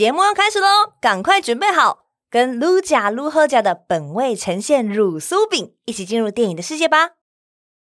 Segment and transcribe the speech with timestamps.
[0.00, 7.10] 节目要开始喽，赶快准备好，跟卢甲卢喝甲的本味呈现乳酥饼一起进入电影的世界吧。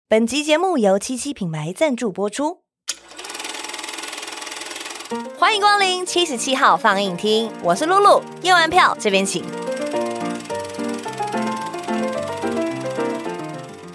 [0.09, 2.63] 本集节目由七七品牌赞助播出。
[5.39, 9.41] 欢迎光临七十七号放映厅，我是露露，验完票这边请。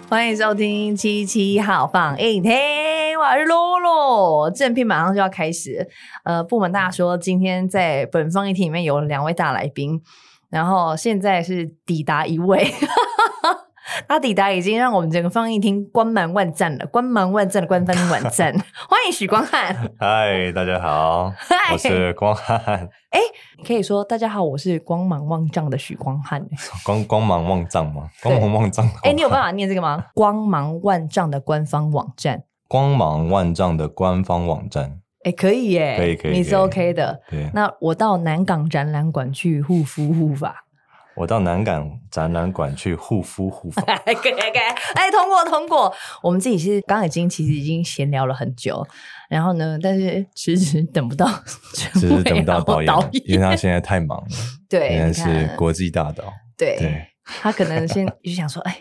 [0.08, 4.50] 欢迎收听七七号放映厅，我是露露。
[4.50, 5.86] 正片马上就要开始，
[6.24, 10.00] 呃，不瞒大家说，今天在本放映厅里面有两位大来宾，
[10.48, 12.72] 然后现在是抵达一位。
[14.06, 18.52] 他抵达已经让我们整个放映厅光芒万丈了，光芒万丈的官方网站。
[18.88, 19.74] 欢迎许光汉。
[19.98, 21.32] 嗨，大家好.
[21.72, 22.88] 我是光汉。
[23.10, 23.20] 哎，
[23.56, 26.46] 你可以说大家好，我是光芒万丈的许光汉。
[26.84, 28.08] 光光芒万丈吗？
[28.22, 28.88] 光芒万丈。
[29.02, 30.04] 哎，你有办法念这个吗？
[30.14, 32.42] 光芒万丈的官方网站。
[32.68, 35.00] 光芒万丈的官方网站。
[35.24, 37.20] 哎，可以耶，可以可以，你是 OK 的。
[37.28, 40.54] 对，那我到南港展览馆去护肤护发。
[41.18, 44.32] 我到南港展览馆去护肤护发， 可以可以，
[44.94, 45.92] 哎，通过通过。
[46.22, 48.86] 我们自己是刚刚已经其实已经闲聊了很久，
[49.28, 51.26] 然后呢，但是迟迟等不到，
[51.74, 54.26] 迟迟等不到导演，导演，因为他现在太忙了。
[54.70, 56.24] 对，现在是国际大导。
[56.56, 58.76] 对，对他可能先就想说，哎，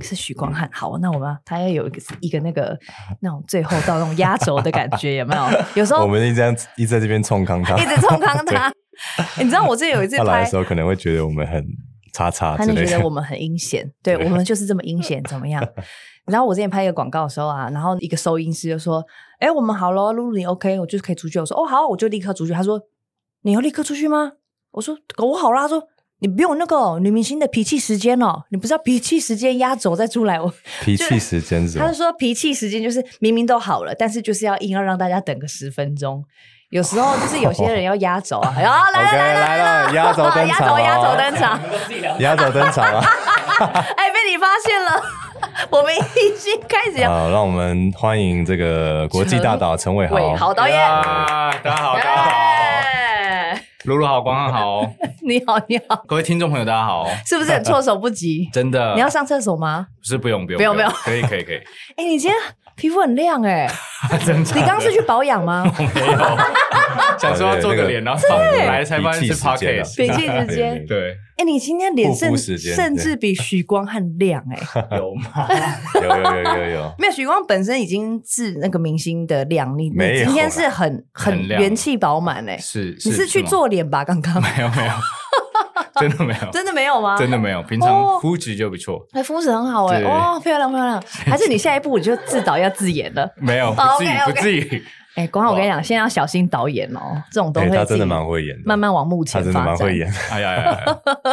[0.00, 2.78] 是许光汉，好，那我们他要有一个一个那个
[3.20, 5.42] 那种最后到那种压轴的感觉，有没有？
[5.74, 8.72] 有时候我们一直这样一直在这边冲康他，一直冲康他。
[9.40, 11.66] 你知道我这有一次拍来的时候，可能会觉得我们很
[12.12, 15.66] 叉叉，他就觉得我们很阴险，对，对我们就是这么阴险，怎么样？
[16.26, 19.04] 然后我之前拍一个广告的时候啊，然后一个收音师就说
[19.40, 22.80] ：“哎，我们好了，露露你 OK，我就是可以出去。”我说：“哦，好，我就立刻出去。”他说
[23.42, 24.32] ：“你要立刻出去吗？”
[24.72, 25.82] 我说：“我好啦。”他说
[26.20, 30.52] ：“你不用那个女明星的脾气时间哦，你不知道脾气时间压轴再出来。”我
[30.84, 31.78] 脾气时间是？
[31.78, 36.24] 他就说脾气时间就是明明都好了，但是就是要硬要让大家等个十分钟。
[36.72, 41.60] 有时候就是有些人 要压轴啊，然 后来了来了来了， 压轴登场，压轴登场，
[42.18, 43.04] 压轴登场啊！
[43.98, 45.02] 哎，被你发现了，
[45.68, 47.06] 我们已经开始。
[47.06, 52.30] 好，让我们欢迎这个国际大导陈伟豪，好导演，大家好，大家好，
[53.84, 54.80] 露露好，光汉好，
[55.28, 58.48] 你好，你好，各位听众朋友大家好，是不是很措手不及？
[58.50, 59.88] 真的，你要上厕所吗？
[60.00, 61.56] 不是，不用，不用，不用，不用，可以，可以，可以。
[61.96, 62.40] 哎，你今天
[62.82, 63.70] 皮肤很亮哎，
[64.26, 64.54] 真的？
[64.56, 65.62] 你刚刚是去保养吗？
[65.78, 66.18] 没有。
[67.16, 69.96] 想说要做个脸，然后放来才发现是 podcast。
[69.96, 71.16] 脾气时间，对。
[71.36, 74.58] 哎，你今天脸甚甚至比许光汉亮哎，
[74.98, 75.46] 有吗？
[75.94, 76.94] 有有有有有。
[76.98, 82.96] 没有，许光本身已经是那个明星的亮，你你今天是很很元气饱满哎，是。
[83.04, 84.02] 你是去做脸吧？
[84.04, 84.92] 刚刚没有没有，
[86.00, 87.16] 真的没有，真的没有吗？
[87.18, 89.06] 真的没有，平常肤质就不错。
[89.12, 91.02] 哎，肤质很好哎，哦，漂亮漂亮。
[91.26, 93.30] 还是你下一步你就自导要自演了？
[93.36, 94.84] 没有，不至于不至于。
[95.14, 99.52] 哎，光汉，我跟你讲，现在要小心导演哦，这种东西他真的蛮会演，慢慢往幕前发展。
[99.52, 100.78] 他真的蛮会演，哎呀呀！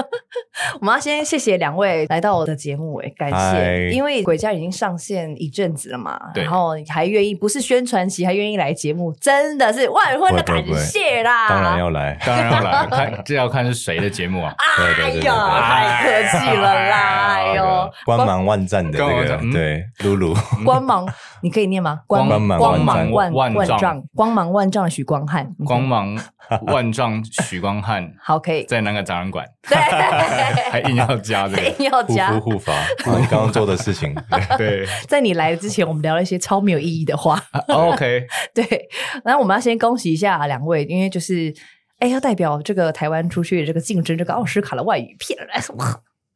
[0.81, 11.47] 我们要先谢谢两位来到我的节目，哎，感谢，因为《鬼家》已经上线一阵子了嘛，然后还愿意不是宣传期，还愿意来节目，真的是万分的感谢啦！
[11.47, 14.53] 当然要来，当然要来，看 这要看是谁的节目啊？
[15.01, 17.35] 哎呀，太客气了啦！
[17.35, 20.35] 哎呦，光芒万丈的这个，对，露露，
[20.65, 21.07] 光芒，
[21.41, 22.01] 你可以念吗？
[22.07, 23.67] 光芒光芒万万。
[23.79, 26.17] 丈光芒万丈的许光汉，光芒
[26.67, 29.77] 万丈许光汉， 好，可以在那个展览馆，对，
[30.71, 32.73] 还硬要加这个， 硬要加护肤护发，
[33.17, 34.15] 你刚刚做的事情，
[34.57, 34.85] 对。
[35.07, 38.89] 在你来之前，我们聊了一些超没有意义的话，OK，对。
[39.23, 41.53] 然后我们要先恭喜一下两位，因为就是
[41.99, 45.75] 哎，要代表这个台湾出去这个竞争这个奥斯卡的外语片来说，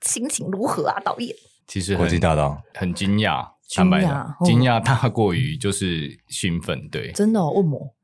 [0.01, 0.99] 心情如何啊？
[1.03, 1.35] 导演，
[1.67, 3.52] 其实国际大道很惊讶。
[3.75, 7.53] 坦白讲，惊讶大过于就是兴奋，对，真的哦？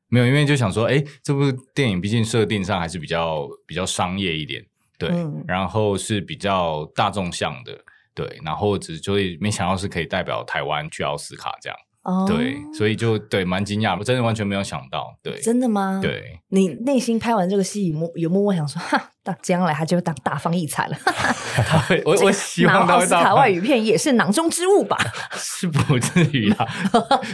[0.08, 4.66] 没有，因为就想说，哎，这部电影毕竟设定上还是比较比较商业一点，
[4.98, 7.78] 对，嗯、然后是比较大众向的，
[8.16, 16.00] 对，然后只就会没想到是可以代表台湾去奥斯卡这样，哦、对，所以就对蛮惊讶，我真的完全没有想到，对，真的吗？
[16.02, 19.12] 对，你内心拍完这个戏，有有默默想说，哈。
[19.42, 20.98] 将来他就当大放异彩了。
[21.06, 23.04] 他会，我我希望他会。
[23.04, 24.98] 奥斯卡外语片也是囊中之物吧？
[25.34, 26.68] 是不至于啦。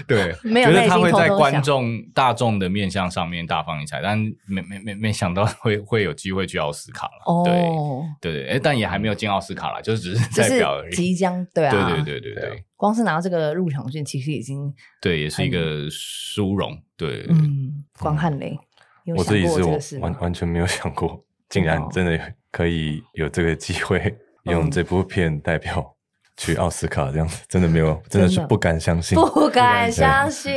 [0.08, 7.24] 对， 没有他会在观众大众的面向上面大放异彩，但没没没没想到会会有机会去奥斯卡了。
[7.26, 7.44] 哦，
[8.22, 10.96] 对对对，但也还没有进奥斯卡了，就只是代表而已。
[10.96, 12.64] 即将对啊，对对对对对。
[12.78, 16.78] 光是拿到这个入场券，其实已经对，也是一个殊荣。
[16.98, 18.58] 对，嗯，光汉雷，
[19.18, 21.24] 我自己是我完完全没有想过。
[21.56, 22.20] 竟然真的
[22.52, 24.14] 可以有这个机会
[24.44, 25.96] 用这部片代表
[26.36, 30.54] 去奥斯卡这样子，真的没有， 真的是不敢相信，不敢相信。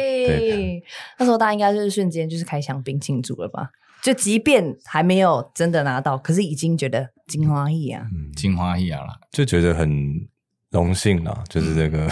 [1.18, 3.70] 那时候大家应该就是瞬间就是开香槟庆祝了吧？
[4.02, 8.04] 就即便还没有真的拿到，可是已经觉得金花艺啊，
[8.36, 10.28] 金花艺啊了，就觉得很
[10.70, 12.08] 荣幸啦，就是这个、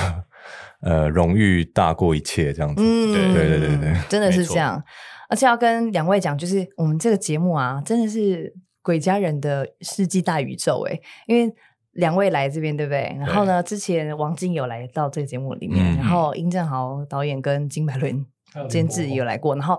[0.81, 2.81] 嗯、 呃荣誉大过一切这样子。
[2.81, 4.81] 嗯，对对对对对，真的是这样。
[5.29, 8.55] 而且要跟两位讲，就是我们这个节目啊，真的是
[8.87, 11.53] 鬼家人的世纪大宇宙诶，因为
[11.95, 13.17] 两位来这边对不对？
[13.19, 18.25] 然后呢，之前王晶有来到这个节目里面，嗯、然后殷正豪导演跟金百伦
[18.69, 19.77] 监制有来过，然后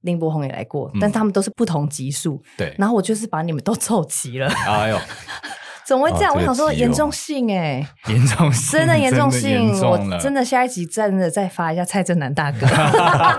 [0.00, 2.42] 林柏宏也来过，嗯、但他们都是不同集数。
[2.56, 4.48] 对，然后我就是把你们都凑齐了。
[4.66, 4.98] 哎呦！
[5.88, 6.34] 怎么会这样？
[6.34, 12.66] 我想说严重性哎， 严重性，真的严重性，我真的下一集真的再发一下蔡振南大哥，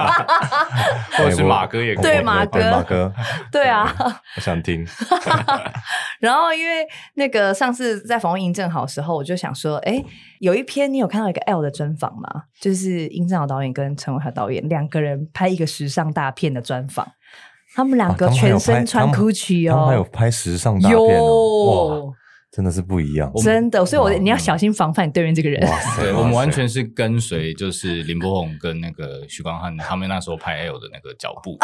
[1.15, 3.13] 或者是马哥也可以，对马哥，马哥，
[3.53, 3.95] 对啊，
[4.35, 4.83] 我想听。
[6.19, 10.03] 然后因为那个上次在访问殷正豪的时候，我就想说，哎，
[10.39, 12.45] 有一篇你有看到一个 L 的专访吗？
[12.59, 17.07] 就是殷正豪导演跟陈伟豪导演两个人拍一个时尚大片的专访，
[17.75, 22.11] 他们两个全身穿 Gucci 哦，他们还有拍时尚大片哦，
[22.59, 25.65] 真的是不一样，真的，所以我你要小心防范你对面这个人。
[25.65, 31.57] 哇塞，我们完全是跟随，就是林柏宏跟那个许光汉他们那时候拍 L 的那个脚步。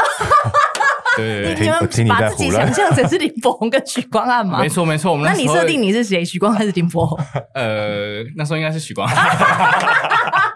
[1.17, 4.61] 对，你们把自己想象成是林柏宏跟许光汉吗？
[4.61, 5.11] 没错，没错。
[5.11, 6.23] 我们那你设定你是谁？
[6.23, 7.19] 许光汉还是林柏宏？
[7.53, 9.17] 呃，那时候应该是许光汉。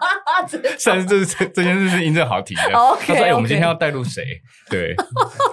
[0.86, 2.62] 但是这这这件事是殷正豪提的。
[2.72, 4.24] 他说：“我们今天要带入谁？”
[4.70, 4.96] 对，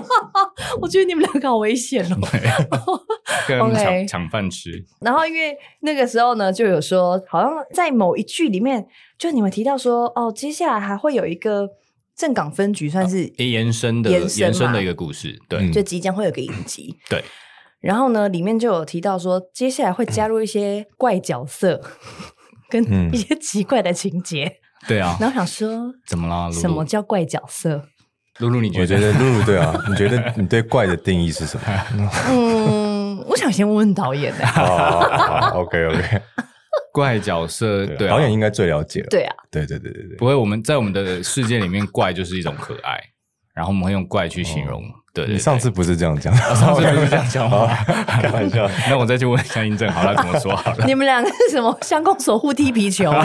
[0.80, 2.18] 我觉得你们两个好危险哦。
[3.48, 4.84] 跟他们抢抢饭吃。
[5.00, 8.86] 然后因为那个时候呢，就有说，好像在某一句里面，
[9.18, 11.68] 就你们提到说，哦，接下来还会有一个
[12.16, 15.38] 正港分局，算是延伸的延伸的一个故事。
[15.48, 16.96] 对，就即将会有个影集。
[17.08, 17.22] 对。
[17.80, 21.80] 然后呢，里面就有提到说，接下来会加入一些怪角色，
[22.68, 22.82] 跟
[23.14, 24.60] 一些奇怪的情节。
[24.86, 26.52] 对啊，然后想说，怎么了？
[26.52, 27.82] 什么叫怪角色？
[28.38, 28.82] 露露，你觉得？
[28.82, 32.10] 我觉得露露对啊， 你觉得你对怪的定义是什么？
[32.30, 34.44] 嗯，我想先问问导演呢。
[34.46, 36.20] 好，OK OK，
[36.92, 39.06] 怪角色，对，导演应该最了解了。
[39.10, 40.16] 对啊，对对对对对。
[40.18, 43.00] 不会，我们在我们的世界里面，怪就是一种可爱，
[43.56, 44.84] 然后我们会用怪去形容。
[45.14, 47.66] 对，你上次不是这样讲，上次不是这样讲吗？
[48.06, 48.68] 开玩笑。
[48.86, 50.84] 那我再去问一下殷正豪，他怎么说好了？
[50.84, 53.10] 你们两个是什么相公守护踢皮球？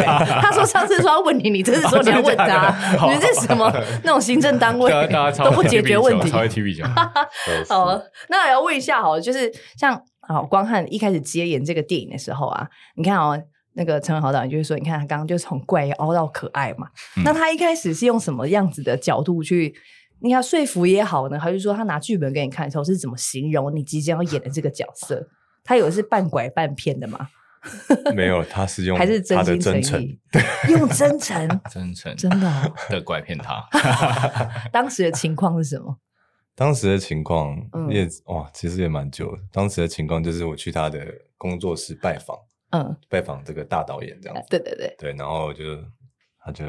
[0.42, 2.74] 他说上次说要问你，你这次说你要问他，
[3.04, 3.70] 你们这是什么
[4.06, 4.90] 那种行政单位
[5.38, 6.30] 都不解决问题？
[6.30, 6.86] 超会踢皮球。
[7.68, 13.38] 好，那我要问一下，好，就是像好光汉一开始接演这个电影的时候啊，你看哦，
[13.74, 16.88] 那个陈文豪导演就是说，你看他刚刚就从怪凹到可爱嘛，
[17.26, 19.76] 那他一开始是用什么样子的角度去？
[20.22, 25.28] 你要说服也好呢，还是说他拿剧本给你看的时候是怎么形容你即将要演的这个角色？
[25.64, 27.30] 他有的是半拐半骗的吗？
[28.16, 30.20] 没有，他是用还是真心诚意，
[30.70, 33.64] 用真诚， 真诚，真的 的拐骗他。
[34.72, 35.98] 当时的情况是什么？
[36.56, 37.56] 当时的情况
[37.90, 39.42] 也哇，其实也蛮久的。
[39.52, 41.06] 当时的情况就是我去他的
[41.38, 42.36] 工作室拜访，
[42.72, 44.48] 嗯，拜访这个大导演这样子。
[44.50, 45.64] 对对对对，然后就
[46.44, 46.66] 他就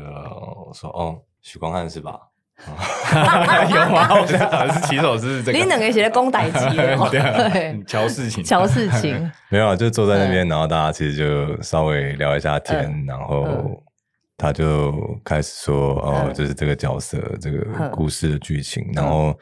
[0.74, 2.20] 说：“哦，许光汉是吧？”
[3.70, 4.14] 有吗？
[4.20, 5.58] 我觉得好像是骑手是这个。
[5.58, 6.76] 你两个写的公歹机，
[7.10, 9.30] 对，乔事情，乔事情。
[9.50, 13.82] 没有啊，就坐在那边，然后大家其实就稍微聊一下天，然后
[14.36, 14.92] 他就
[15.24, 19.38] 开始说：“哦，就是这个角色，这个故事的剧情。”然后，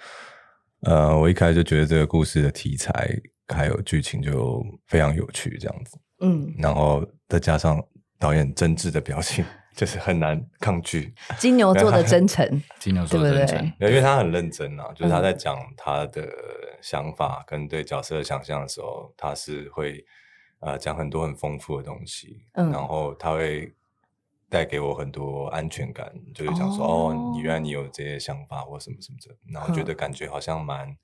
[0.82, 3.08] 呃，我一开始就觉得这个故事的题材
[3.55, 5.99] 还有剧情就非常有趣，这样子。
[6.23, 7.80] 嗯，然后再加上
[8.18, 9.45] 导演真挚的表情。
[9.80, 11.14] 就是很难抗拒。
[11.38, 12.46] 金牛座的真诚，
[12.78, 16.28] 金牛座的真诚，因为他很认真啊，就是他在讲他的
[16.82, 20.04] 想法跟对角色的想象的时候，他是会
[20.58, 23.75] 呃讲很多很丰富的东西，嗯，然后他会
[24.50, 30.94] 带给我很多安全感，就是讲说哦，你原来你有这些想法或什么什么的，然后觉得感觉好像蛮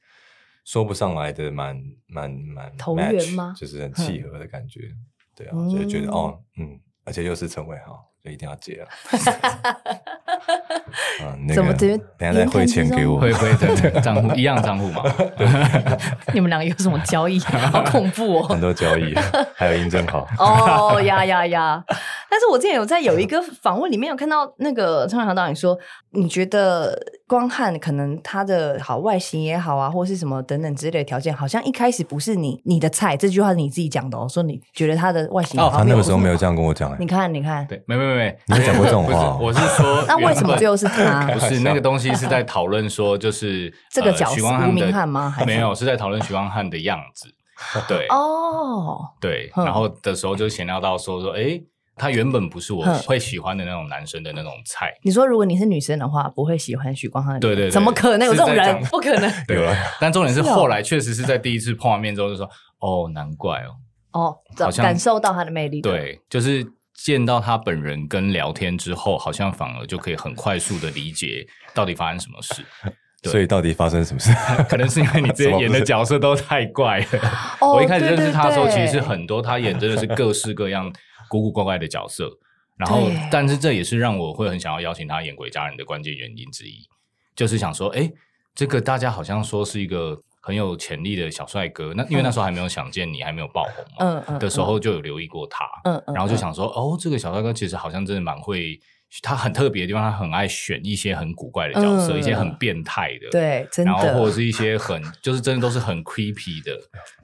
[0.66, 3.54] 说不上来的，蛮蛮蛮投缘吗？
[3.56, 4.90] 就是很契合的感觉，
[5.34, 8.06] 对啊，所以觉得哦，嗯，而且又是陈伟豪。
[8.30, 8.88] 一定要接 啊！
[11.54, 13.18] 怎么直接等下再汇钱给我？
[13.20, 15.02] 会会的账户一样账户嘛？
[16.32, 17.38] 你们两个有什么交易？
[17.40, 18.42] 好恐怖哦！
[18.48, 19.14] 很多交易，
[19.54, 21.84] 还有印证好 哦呀呀呀！
[22.30, 25.78] 但是我之前有在有一个访问里面有看到那个陈伟豪导演说，
[26.10, 33.16] 你觉得光汉可能他的好外形也好啊，或是什么等等之类的条件，好像一开始不是你你的菜。
[33.16, 36.94] 这句话是你自己讲的哦，说你觉得他的外形好，他那个时候没有这样跟我讲。
[37.00, 39.38] 你看，你看，对，没没没，你 讲过这种话？
[39.40, 41.26] 我是说，那为什么最后是他？
[41.32, 45.34] 不是那个东西是在讨论说，就是这个角色吴明翰吗？
[45.46, 47.28] 没有，是在讨论徐光汉的样子。
[47.88, 51.60] 对哦，对，然后的时候就闲聊到说说，哎。
[51.96, 54.92] 他原本不是我会喜欢的那种男生的那种菜。
[55.02, 57.40] 你说如果你是女生的话，不会喜欢许光汉？
[57.40, 58.82] 对对对，怎么可能有这种人？
[58.84, 59.32] 不可能。
[59.48, 62.48] 对，但重点是后来确实是在第一次碰完面之后就说，
[62.80, 63.74] 哦，难怪哦，
[64.12, 65.80] 哦，好像感受到他的魅力。
[65.80, 72.62] 对，就是见到他本人跟聊天之后，好像反而就可以很快速的理解到底发生什么事。
[73.22, 74.30] 所以到底发生什么事？
[74.68, 77.06] 可能是因为你之前演的角色都太怪了。
[77.74, 80.92] 我一开始认识他的时候，其实是很多他演真的是各式各样
[81.28, 82.30] 古古怪怪的角色。
[82.76, 86.86] 然后，但是这也是让我会很想要邀请他演《鬼家人》的关键原因之一，
[87.34, 88.12] 就是想说，哎，
[88.54, 91.94] 这个大家好像说是一个很有潜力的小帅哥。
[91.94, 98.78] 那因为那时候还没有想见你，还没有爆红嘛，嗯嗯，的时候就有留意过他，嗯嗯，然后就想说，哦，这个小帅哥其实好像真的蛮会。
[99.22, 106.76] 他很特别的地方，他很爱选一些很古怪的角色，嗯、一些很变态的，对，真的，然后或者是一些很，就是真的都是很 creepy 的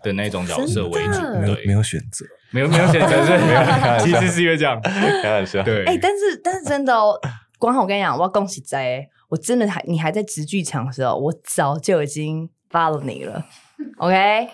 [0.03, 4.81] 的那种角色为主，对，没有选择，没有没有选择，是没有， 其实是因为这样，
[5.23, 7.19] 开玩笑，对，哎、欸，但是但是真的哦，
[7.59, 13.45] 光浩，我跟你讲，我要恭喜在，我真的还你还在直剧场的时候，我早就已经 follow 你了
[13.99, 14.49] ，OK，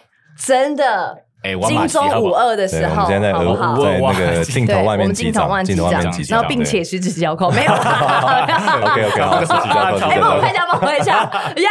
[0.44, 1.27] 真的。
[1.42, 3.76] 哎，金钟五二的时候，好不好？
[3.80, 7.72] 在那个镜头外面击掌，镜头外面击掌，然后并且十指交扣，没有。
[7.78, 10.08] OK OK，好，十指交扣。
[10.08, 11.68] 哎，帮我看一下，帮我看一下， 耶！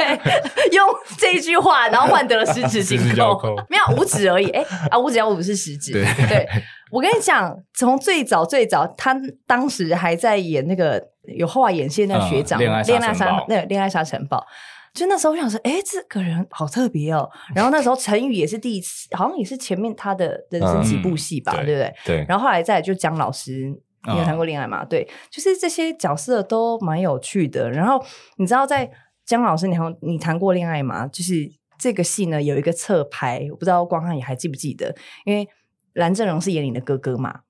[0.72, 4.48] 用这一句话，然后换得了十指交扣，没有五指而已。
[4.50, 5.92] 哎啊，五指要五是十指。
[5.92, 6.48] 对，
[6.90, 9.14] 我跟你讲，从最早最早，他
[9.46, 11.02] 当时还在演那个
[11.36, 12.82] 有后来演戏那个学长，恋爱
[13.12, 14.42] 沙那恋爱沙尘暴。
[14.92, 17.28] 就那时候我想说，哎，这个人好特别哦。
[17.54, 21.94] 然后那时候陈宇也是第一次，好像也是前面他的人生几部戏吧，嗯、对不对？
[22.04, 22.26] 对。
[22.28, 23.72] 然后后来再来就姜老师，
[24.08, 24.82] 你有谈过恋爱吗？
[24.82, 27.70] 嗯、对，就是这些角色都蛮有趣的。
[27.70, 28.04] 然后
[28.36, 28.90] 你知道，在
[29.24, 31.06] 姜老师，你还你谈过恋爱吗？
[31.06, 34.94] 就是这个戏呢，有一个侧拍，我不知道光汉你还记不记得？
[35.24, 35.48] 因为
[35.92, 37.40] 蓝正荣是演你的哥哥嘛。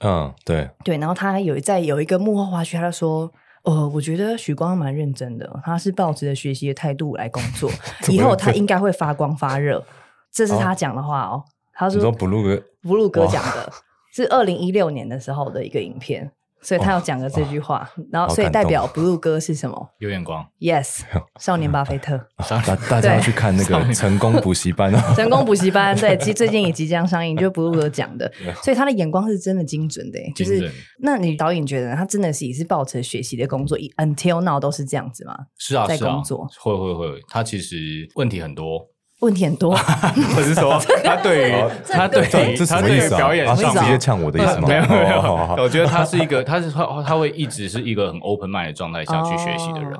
[0.00, 0.70] 嗯，对。
[0.82, 3.30] 对，然后他有在有一个幕后花絮，他就说。
[3.66, 7.68] 呃，我觉得许光蛮认真的，他是抱着学习的态度来工作，
[8.08, 9.84] 以后他应该会发光发热。
[10.32, 11.42] 这是他讲的话哦。
[11.72, 13.70] 他说：“布鲁哥，布鲁哥讲的
[14.12, 16.30] 是二零一六年的时候的一个影片。”
[16.66, 19.88] 所以他要讲的这句话，然后所以代表 Blue 哥是什么？
[20.00, 21.02] 有眼光，Yes，
[21.38, 22.18] 少年巴菲特。
[22.48, 24.98] 大大家要去看那个成功补习班哦。
[25.14, 28.28] 成功补习班，对，其实最近也即将上映，就 Blue 哥讲的，
[28.64, 30.18] 所以他的眼光是真的精准的。
[30.34, 30.68] 就是，
[30.98, 35.36] 那你导演觉得他真的是也是抱着学习的工作，Until now 都是这样子吗？
[35.56, 37.76] 是啊，在工作会会会，他其实
[38.16, 38.88] 问题很多。
[39.20, 39.72] 问题很多，
[40.36, 41.54] 我是说他对于
[41.88, 44.68] 他对于他对于表演上直接呛我的意思吗？
[44.68, 49.92] 没有没有，我觉得他是一个，他是他他会一直是一个很 open mind 的状态下去学习的人，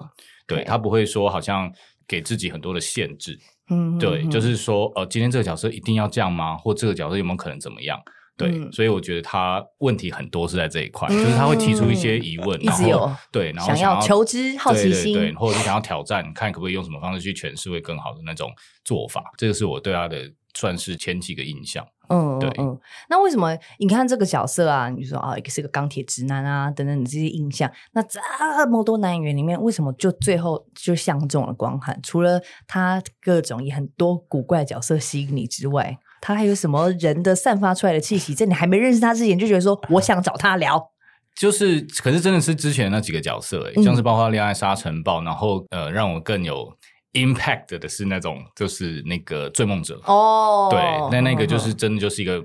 [0.47, 1.73] 对，他不会说好像
[2.07, 3.39] 给自己很多的限制，
[3.71, 6.57] 嗯，对，就是说呃，今天这个角色一定要这样吗？
[6.57, 7.99] 或这个角色有没有可能怎么样？
[8.37, 18.51] 对，嗯、所以我觉得他问题很多是在这一块，嗯、就是他会提出一些疑问，一直有然后对，然后想要，求知、好奇心，对对对，或者是想要挑战，看可不可以用什么方式去诠释会更好的那种
[18.85, 19.25] 做法。
[19.39, 21.87] 这个是我对他的算是前几个印象。
[22.09, 22.79] 嗯，对嗯。
[23.09, 24.89] 那为什么你看这个角色啊？
[24.91, 28.21] 你说啊，一个是个钢铁直男啊，等等，你这些印象，那这
[28.69, 31.99] 么多男演员里面，为什么就最后就相中了光汉？
[32.03, 35.99] 除了他各种也很多古怪角色吸引你之外？
[36.21, 38.35] 他还有什么人的散发出来的气息？
[38.35, 40.91] 在你还没认识他之前，就觉得说 我想找他聊。
[41.35, 46.73] 就是，可是真的是之前那几个角色，诶，像是包括《恋爱沙尘暴》，然后呃，让我更有
[47.13, 50.81] impact 的是那种，就是那个《追梦者》哦，对，
[51.11, 52.43] 那那个就是真的就是一个。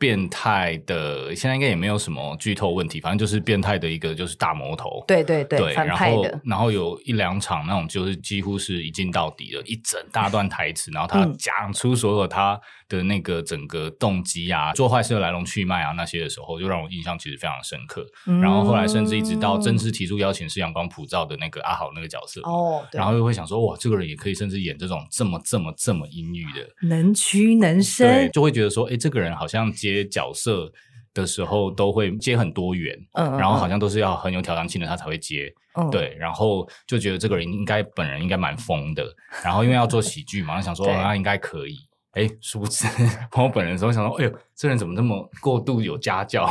[0.00, 18.06] 变态的，现在应该也没有什么剧透问题，反正就是变态的一个就是大魔头，对对对，对，然后然后有一两场那种就是几乎是一镜到底的一整大段台词，然后他讲出所有他的那个整个动机啊，做坏事的来龙去脉啊那些的时候，就让我印象其实非常深刻。
[18.40, 29.89] 然后后来甚至一直到正式提出邀请是阳光普照的那个阿豪那个角色哦，然后又会想说哇，这个人也可以甚至演这种这么这么这么阴郁的，能屈能伸，对，就会觉得说，哎，这个人好像接。
[29.92, 30.70] 接角色
[31.12, 39.04] 的时候都会接很多元，嗯，然后好像都是要很有挑战性的他才会接，嗯，对，然后就觉得这个人应该本人应该蛮疯的，
[39.42, 41.76] 然后因为要做喜剧嘛，想说他应该可以，
[42.12, 42.86] 哎，殊不知
[43.32, 46.46] 朋友本人的时候想说，哎呦，这人怎么这么过度有家教，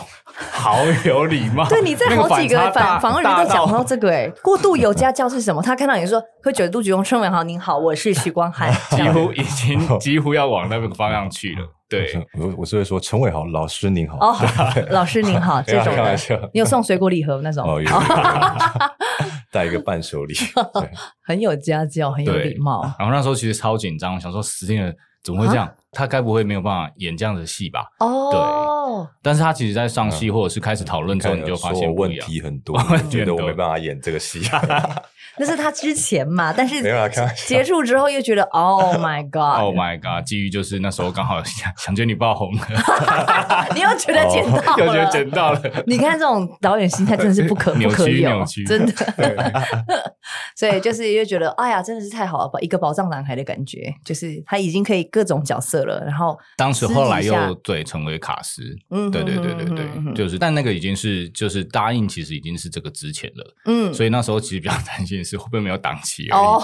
[0.52, 5.62] 好有礼貌，对，你在好几个访访问里都讲到这个，哎，过度有家教是什么？
[5.62, 11.66] 他看到你说会觉得杜菊翁春文好，您好，我是许光汉， 几乎已经几乎要往那个方向去了。
[11.90, 14.38] 对，我我是会说陈伟豪老师您好哦，
[14.92, 16.16] 老师您好， 这种的，
[16.54, 17.90] 你有送水果礼盒那种哦，有，
[19.52, 20.36] 带一个伴手礼，
[21.26, 22.84] 很有家教，很有礼貌。
[23.00, 24.94] 然后那时候其实超紧张，想说死定了，
[25.24, 25.68] 怎么会这样？
[25.92, 27.86] 他该不会没有办法演这样的戏吧？
[28.00, 28.40] 哦，对。
[29.22, 32.78] 但是他其实，在上戏或者是开始讨论之后，你就发现问题很多，
[33.10, 34.42] 觉得我没办法演这个戏。
[35.38, 36.82] 那是他之前嘛，但是
[37.48, 42.68] 结束之后又觉得， Oh my God，Oh my God，基于就是那时候刚好想想觉得你爆红了，
[43.74, 45.62] 你又觉得捡到了，又觉得捡到了。
[45.86, 48.94] 你看这种导演心态真的是不可不可有，真的。
[50.58, 56.04] 所以就是又觉得，哎呀，真的是太好了吧，一个宝藏男孩的感觉，就是他已经可以各种角色了。
[56.04, 65.20] 然后当时后来又对成为卡司，嗯，对对对对对，就是，但那个已经是就是答应，其实已经是这个之前了，嗯，所以那时候其实比较担心。
[65.30, 66.60] 是会不会没有档期哦？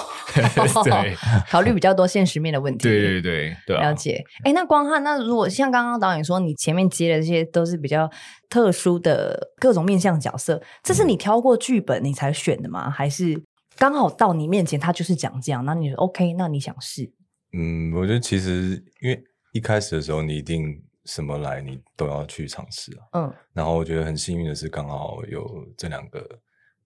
[0.84, 1.16] 对，
[1.50, 2.84] 考虑比较多现实面的问题。
[2.84, 4.24] 对对对对，了解。
[4.44, 8.10] 哎，那光汉，那如果像刚刚导演说，你前面接的这些都是比较
[8.50, 12.90] 特殊的各种面向角色，这是你挑过剧本你才选的吗？
[12.90, 13.40] 还是
[13.78, 16.34] 刚好到你面前他就是讲这样，那你说 OK？
[16.34, 17.12] 那你想试？
[17.56, 23.02] 嗯，我觉得其实因为一开始的时候，你一定什么来你都要去尝试啊。
[23.14, 26.24] 嗯，然后我觉得很幸运的是，刚好有这两个。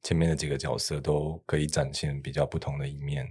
[0.02, 3.28] 前面的几个角色都可以展现比较不同的一面，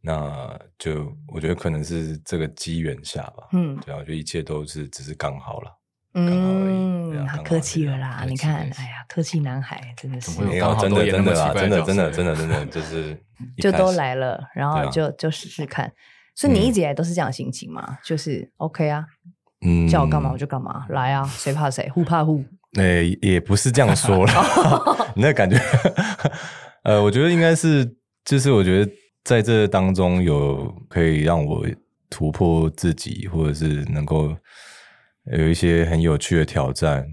[0.00, 5.78] 那就我觉得可能是这个机缘下吧，嗯，对啊，我觉得一切都是只是刚好了。
[6.14, 13.16] 嗯，他客气了啦，你看，哎呀，客气男孩真的是，没有，真的真的啦，真的真的真的真的就是
[13.62, 15.92] 就都来了，然后就就试试看，
[16.36, 17.98] 所以你一直以来都是这样的心情吗？
[18.04, 19.04] 就是 OK 啊，
[19.62, 22.44] 嗯，叫我干嘛我就干嘛，来啊，谁怕谁，互怕互。
[22.74, 24.32] 诶、欸，也不是这样说了，
[25.16, 25.58] 你那感觉，
[26.84, 28.92] 呃，我觉得应该是，就是我觉得
[29.24, 31.66] 在这当中有可以让我
[32.10, 34.36] 突破自己，或者是能够
[35.32, 37.08] 有一些很有趣的挑战，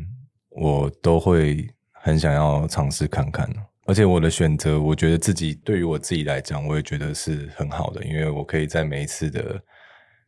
[0.50, 3.50] 我都会很想要尝试看看。
[3.86, 9.62] 而且我的选择，我觉得自己对于我自己来讲，我也觉得是很好的，因为我可以在每一次的。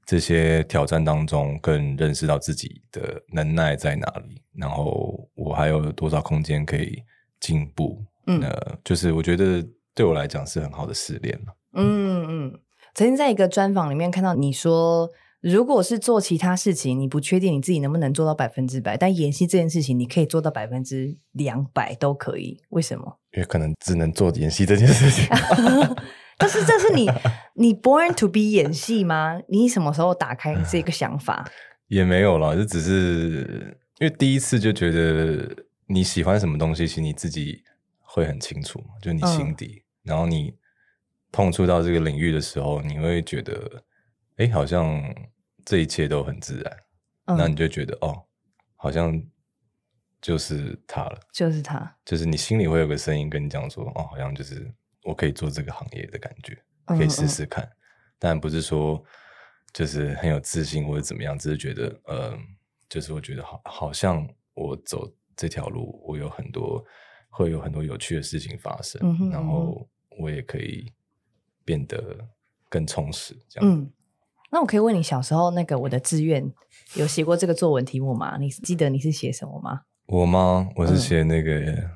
[0.07, 7.01] 这些挑战当中，更认识到自己的能耐在哪里，然后我还有多少空间可以
[7.39, 7.99] 进步。
[8.27, 11.35] 嗯，呃，就是我觉得对我来讲是很好的试炼。
[11.73, 12.59] 嗯嗯，
[12.93, 15.09] 曾经在一个专访里面看到你说，
[15.41, 22.61] 如果是做其他事情，你不确定你自己能不能做到百分之百，但演戏这件事情，你可以做到百分之两百都可以。
[22.69, 23.17] 为什么？
[23.35, 25.27] 因为可能只能做演戏这件事情。
[26.37, 27.09] 但是这是你，
[27.53, 29.39] 你 born to be 演戏吗？
[29.47, 31.49] 你什么时候打开这个想法？
[31.87, 35.49] 也没有啦，就只是因为第一次就觉得
[35.87, 37.61] 你喜欢什么东西，其实你自己
[38.01, 39.83] 会很清楚，就你心底。
[40.03, 40.53] 嗯、然后你
[41.31, 43.83] 碰触到这个领域的时候，你会觉得，
[44.37, 45.01] 哎，好像
[45.63, 46.77] 这一切都很自然。
[47.27, 48.23] 嗯、那你就觉得，哦，
[48.75, 49.17] 好像
[50.25, 54.73] 就是他了，就是他，就是你心里会有个声音跟你讲说，哦，好像就是。
[55.07, 56.57] 我可以做这个行业的感觉，
[56.87, 57.77] 可以试试看，嗯嗯，
[58.17, 58.99] 但不是说
[59.71, 62.35] 就是很有自信或者怎么样，只是觉得，呃，
[62.89, 66.83] 就是我觉得好，好像我走这条路，我有很多
[67.29, 70.91] 会有很多有趣的事情发生，嗯哼嗯哼，然后我也可以
[71.63, 72.27] 变得
[72.67, 73.37] 更充实。
[73.47, 73.93] 这样，嗯，
[74.49, 76.51] 那我可以问你，小时候那个我的志愿
[76.95, 78.39] 有写过这个作文题目吗？
[78.39, 79.81] 你记得你是写什么吗？
[80.07, 80.69] 我吗？
[80.75, 81.51] 我是写那个。
[81.59, 81.89] 嗯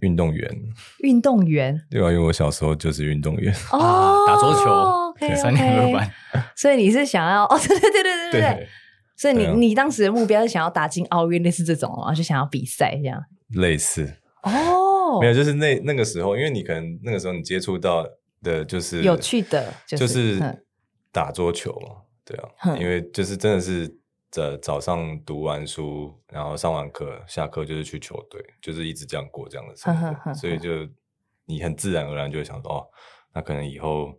[0.00, 0.50] 运动员，
[0.98, 6.10] 运动员，对啊，因为我小时候就是运动员哦，打桌球，三年二班，
[6.56, 8.68] 所以你是想要哦，对对对对对对，
[9.16, 18.04] 所以你你当时的目标是想要打进奥运，类似这种哦，就想要比赛这样，类似哦，没有，就是那那个时候，因为你可能那个时候你接触到
[18.42, 20.40] 的就是有趣的，就是
[21.12, 23.99] 打桌球嘛，对啊，因为就是真的是。
[24.30, 30.70] 在早上读完书，然后上完课，下课就是去球队，就是一直这样过这样的生活，所以就
[31.46, 32.86] 你很自然而然就会想说，哦，
[33.32, 34.14] 那可能以后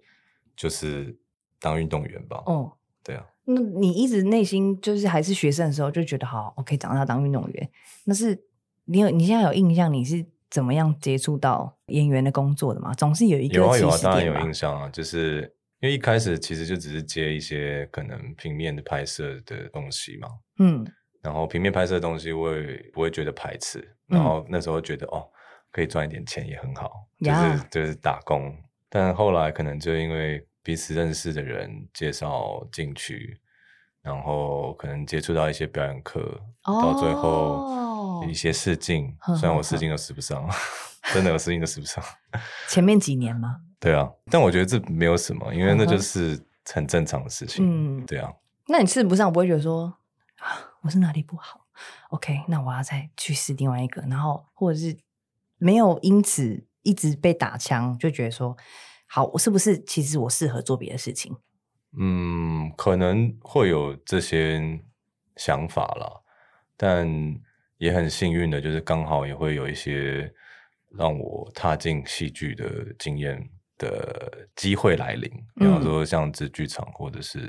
[0.53, 1.17] 就是
[1.61, 2.43] 当运动员吧。
[2.45, 3.25] 哦，对啊。
[3.45, 7.69] 那你一直内心就是还是学生的时候就觉得，好，我可以长大当运动员。
[8.03, 8.43] 那是
[8.83, 12.93] 你有你现在有印象，你是怎么样接触到演员的工作的吗？
[12.95, 15.55] 总是有一个有啊有啊，当然有印象啊，就是。
[15.81, 20.27] 因为一开始其实就只是接一些可能平面的拍摄的东西嘛，
[20.59, 20.85] 嗯，
[21.21, 25.27] 然后平面拍摄的东西我也不会觉得排斥，嗯、然后那时候觉得哦，
[25.71, 28.55] 可以赚一点钱也很好，嗯、就是就是打工。
[28.89, 33.39] 但后来可能就因为彼此认识的人介绍进去，
[34.03, 36.19] 然后可能接触到一些表演课，
[36.65, 40.47] 哦、到最后一些试镜，哦、虽然我试镜都试不上，
[41.11, 42.03] 真的我试镜都试不上。
[42.67, 43.61] 前面几年吗？
[43.81, 47.65] 对啊，但我觉得这没有什么，因为那就是很正常的事情。
[47.99, 48.31] 嗯，对啊。
[48.67, 49.97] 那你试不上，不会觉得说
[50.37, 51.65] 啊，我是哪里不好
[52.11, 54.95] ？OK，那我要再去试另外一个，然后或者是
[55.57, 58.55] 没有因此一直被打枪，就觉得说
[59.07, 61.35] 好，我是不是其实我适合做别的事情？
[61.97, 64.79] 嗯，嗯，可能会有这些
[65.35, 66.07] 想法啦，
[66.77, 67.09] 但
[67.77, 70.31] 也很幸运的，就是刚好也会有一些
[70.95, 73.49] 让我踏进戏剧的经验
[73.81, 77.39] 的机会来临，比方说像这剧场或者是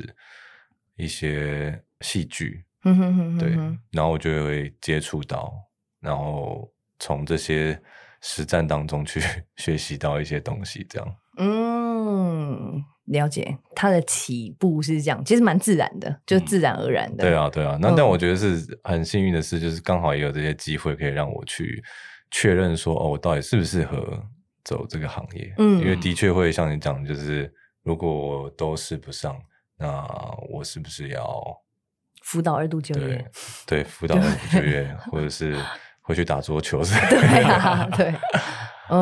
[0.97, 3.51] 一些戏剧，嗯哼哼哼，对，
[3.91, 5.53] 然后我就会接触到，
[6.01, 7.79] 然后从这些
[8.23, 9.21] 实战当中去
[9.57, 12.83] 学习到一些东西，这样，嗯。
[13.07, 17.25] 了解，它的起步是这样，其实蛮自然的，就自然而然的。
[17.25, 17.77] 嗯、对啊，对啊。
[17.83, 21.83] 那、嗯、但我觉得是很幸运的事，就是刚好也有这些机会可以让我去
[22.31, 24.25] 确认说，哦，我到底适不适合
[24.65, 25.55] 走这个行业？
[25.59, 29.37] 嗯，因为的确会像你讲，就是如果我都试不上，
[29.79, 30.07] 那
[30.51, 31.43] 我是不是要
[32.23, 33.25] 辅导二度就业？
[33.67, 35.57] 对，辅导二度就业，或者是
[36.01, 36.95] 回去打桌球是？
[37.11, 38.15] 对啊， 对。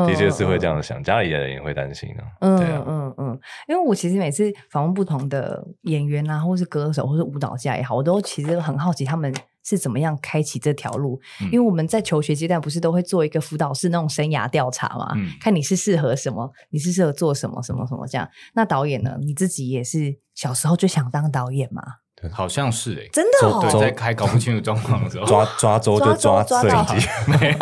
[0.06, 2.22] 的确是会这样想，嗯、家里的人也会担心啊。
[2.42, 11.20] 嗯嗯嗯，因为我其实每次访问不同的演员啊，或是歌手，或是舞蹈家也好，我都其实很好奇他们是怎么样开启这条路。
[11.40, 18.28] 嗯、因为我们在求学阶段不是都会做一个辅导室那种生涯调查嘛，嗯、看你是适合什么，你是适合做什么什么什么这样。
[18.54, 19.16] 那导演呢？
[19.20, 21.82] 你自己也是小时候就想当导演吗？
[22.30, 23.60] 好像是哎、欸，真的哦。
[23.62, 27.06] 对，在还搞不清楚状况的时候，抓抓周就抓摄影机，
[27.40, 27.58] 没有。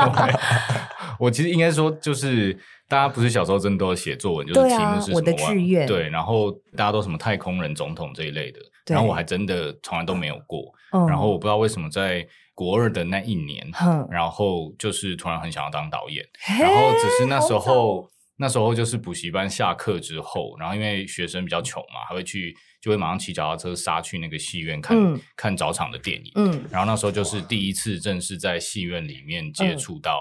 [1.21, 2.53] 我其实应该说，就是
[2.89, 5.17] 大家不是小时候真的都有写作文，就是题目是什么？
[5.17, 5.87] 我的志愿。
[5.87, 10.73] 对，然后大家都什么太空人、总统这一类的，然后我还真的从来都没有过。
[10.93, 13.67] 然后我不知道为什么在国二的那一年，
[14.11, 16.25] 然后就是突然很想要当导演，
[16.61, 22.55] 然后只是那时候那时候就是补习班下课之后，然后因为学生比较穷嘛，还会去。
[22.81, 30.21] 就会马上骑脚踏车杀去那个戏院看、嗯、看早场的电影，嗯，然后那时候就是第一次正式在戏院里面接触到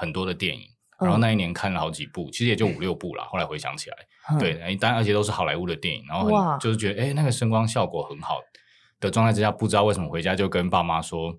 [0.00, 0.64] 很多的电影，
[0.98, 3.24] 嗯、然后那一年看了好几部，其实也就五六部啦。
[3.26, 3.96] 后来回想起来，
[4.30, 8.40] 嗯、对，但而且都是好莱坞的电影，然后很就是觉得哎，那个声光效果很好
[9.02, 11.34] 的状态之下，不知道为什么回家就跟爸妈说。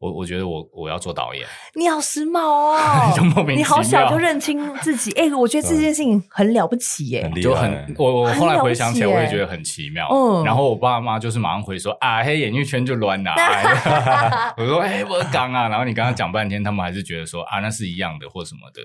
[0.00, 1.44] 我我觉得我我要做导演，
[1.74, 2.76] 你好时髦哦！
[3.16, 10.08] 就莫名其妙，你好小就认清自己，哎、欸，我觉得这件事情很了不起耶，很就很我我后来回想起来，我也觉得很奇妙。
[10.10, 13.34] 嗯，然后我爸妈就是马上回说啊，嘿，演艺圈就乱啊。
[14.56, 18.82] 我说哎，我刚啊，然后你刚刚讲半天，他们还是觉得说啊，那是一样的或什么的，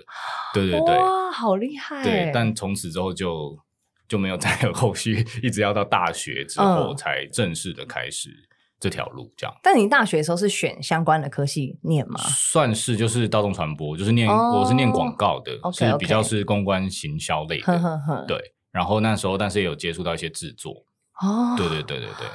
[0.52, 2.04] 对对对，哇，好厉害。
[2.04, 3.56] 对，但从此之后就
[4.14, 8.30] 就没有再有 后续，一直要到大学之后才正式的开始。
[8.80, 12.20] 这条路这样，但你大学的时候是选相关的科系念吗？
[12.52, 18.26] 算是，就是大众传播，就是念，oh, 我是念广告的，okay, 是比较是公关行销类的。
[18.28, 18.38] 对，
[18.72, 20.86] 然后那时候，但是也有接触到一些制作。
[21.22, 22.28] 哦，oh, 对对对对对，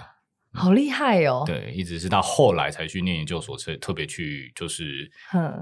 [0.54, 1.42] 好厉害哦！
[1.44, 5.06] 对，一直是到后来才去念研究所，特特别去就是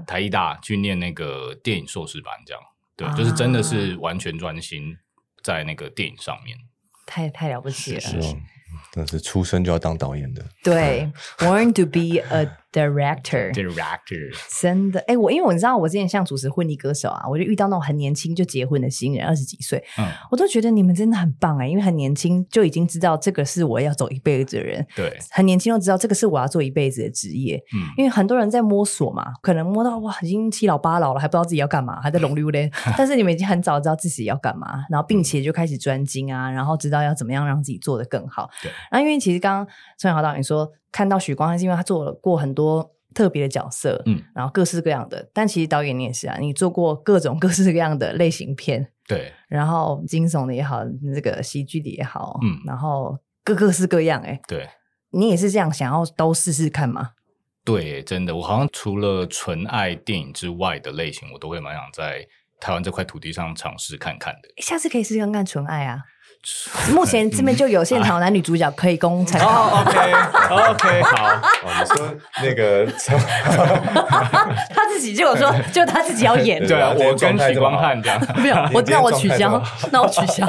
[0.07, 2.63] 台艺大去念那个电影硕士班，这样。
[2.95, 4.95] 对，就是真的是完全专心
[5.47, 6.57] 在那个电影上面，
[7.05, 8.01] 太太了不起了。
[8.01, 8.35] 是是
[8.91, 12.45] 但是出生就要当导演的，对，born to be a
[12.77, 42.93] director，director，真的，哎、欸，我因为我知道我之前像主持婚礼歌手啊，我就遇到那种很年轻就结婚的新人，二十几岁，嗯，我都觉得你们真的很棒哎、欸，因为很年轻就已经知道这个是我要走一辈子的人，对，很年轻就知道这个是我要做一辈子的职业，嗯，因为很多人在摸索嘛，可能摸到哇，已经七老八老了，还不知道自己要干嘛，还在龙溜嘞， 但是你们已经很早知道自己要干嘛，然后并且就开始专精啊，然后知道要怎么样让自己做得更好，对，然后因为其实刚刚陈豪导演说看到许光汉是因为他做了过很多。
[43.13, 50.83] 特别的角色，嗯，然后各式各样的，但其实导演你也是啊，你做过各种 各式各样的类型片，对，然后惊悚的也好，
[51.15, 54.69] 这个喜剧的也好，嗯，然后各各式各样，哎，对，
[55.09, 57.13] 你也是这样想要都试试看吗？
[57.65, 62.27] 对，真的，我好像除了纯爱电影之外的类型，我都会蛮想在
[62.59, 64.61] 台湾这块土地上尝试看看的。
[64.61, 66.03] 下次可以试试看看纯爱啊。
[66.93, 69.47] 目前这边就有现场男女主角可以供参考。
[69.47, 71.41] 哦，OK，OK，好。
[71.63, 72.85] 你说那个，
[74.73, 76.65] 他自己就有说， 就他自己要演。
[76.65, 78.19] 对啊，我跟许光汉这样。
[78.37, 80.47] 没有，我那我取消，那我取消。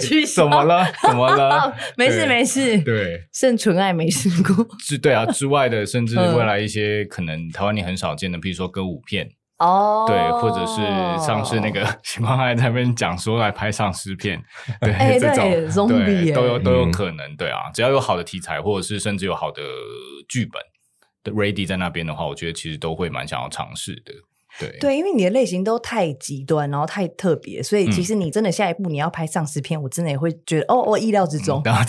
[0.00, 0.42] 取消？
[0.44, 0.86] 怎么了？
[1.02, 1.74] 怎么了？
[1.96, 2.78] 没事没事。
[2.78, 4.66] 对，剩纯爱没试过。
[4.78, 9.28] 之对啊，之外的，甚至未来一些可能台湾你很少见的，比如说歌舞片。
[9.58, 10.82] 哦，对，或者是
[11.24, 14.42] 上次那个喜欢还在那边讲说来拍丧尸片，
[14.80, 15.32] 对， 这
[15.70, 19.62] 种对都有都有可能，对啊，只要有好的题材，或者是甚至有好的
[20.28, 20.60] 剧本
[21.22, 24.12] 的 ready 在那边的话，我觉得其实都会蛮想要尝试的，
[24.58, 24.76] 对。
[24.80, 31.72] 对，因为你的类型都太极端，然后太特别，所以其实你真的下一步你要拍丧尸片，我真的也会觉得哦，我意料之中，对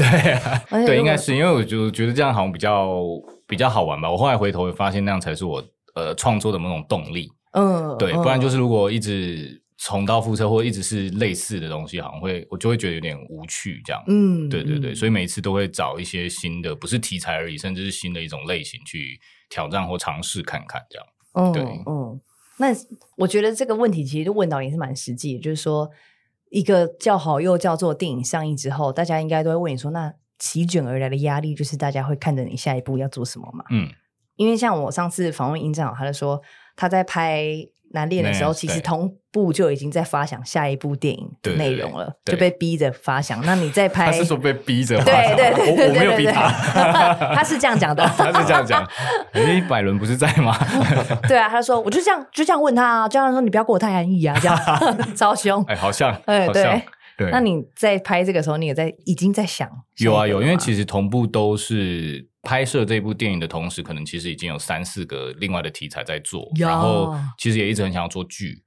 [0.70, 2.96] 对对，应该是因为我就觉得这样好像比较
[3.48, 5.64] 比较好玩吧，我后来回头发现那样才是我
[5.96, 7.28] 呃创作的某种动力。
[7.56, 14.04] 嗯，对，不然就是如果一直重蹈覆辙，或者一直是类似的东西，好像会我就会觉得有点无趣，这样。
[14.08, 21.08] 嗯，对对对，所以每一次都会找一些新的，不是题材而已，甚至是新的一种类型去挑战或尝试看看，这样。
[21.34, 22.20] 嗯，对，嗯，
[22.58, 22.68] 那
[23.18, 25.90] 我觉得这个问题其实问到也是蛮实际的，就是说
[26.50, 33.66] 一个叫好又叫做电影上映之后，大家应该都会问你说，那席卷而来的压力就是大家会看着你下一步要做什么嘛？
[33.70, 33.90] 嗯，
[34.36, 36.42] 因为像我上次访问殷正豪，他就说
[36.76, 37.68] 他在拍。
[37.92, 43.42] 难练的时候，其实同步就已经在发想下一部电影的内容了，就被逼着发想。
[43.46, 46.50] 那你在拍，他是说被逼着发想，对对对，我没有逼他，
[47.34, 48.86] 他是这样讲的， 他是这样讲。
[49.32, 50.54] 哎，百伦不是在吗？
[51.26, 55.64] 对啊，他说我就这样就这样问他啊，就像说你不要跟我太安逸啊，这样超凶。
[55.66, 56.82] 哎，好像，哎对。
[57.18, 59.70] 对，那你在拍这个时候，你也在已经在想？
[59.98, 68.62] 有啊有，因为其实同步都是拍摄这部电影的同时，可能其实已经有三四个另外的题材在做，然后其实也一直很想要做剧，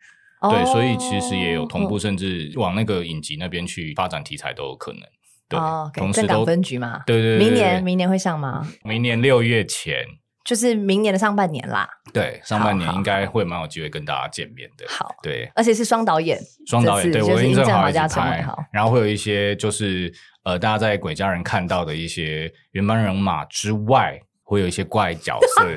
[0.51, 5.03] 对，所以其实也有同步，甚至往那个影集那边去发展题材都有可能。
[5.49, 5.59] 对，
[5.95, 8.67] 同时都分局嘛，对对对，明年明年会上吗？
[8.85, 10.05] 明年六月前。
[10.49, 14.87] 就是明年的上半年啦，对，上半年应该会蛮有机会跟大家见面的。
[14.89, 18.43] 好，对，而且是双导演，双导演，对，我跟郑豪一起拍。
[18.73, 20.11] 然后会有一些就是
[20.45, 25.77] 呃，大家在鬼家人看到的一些原班人马之外，会有一些怪角色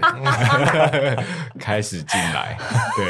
[1.60, 2.57] 开始进来，
[2.95, 3.05] 对。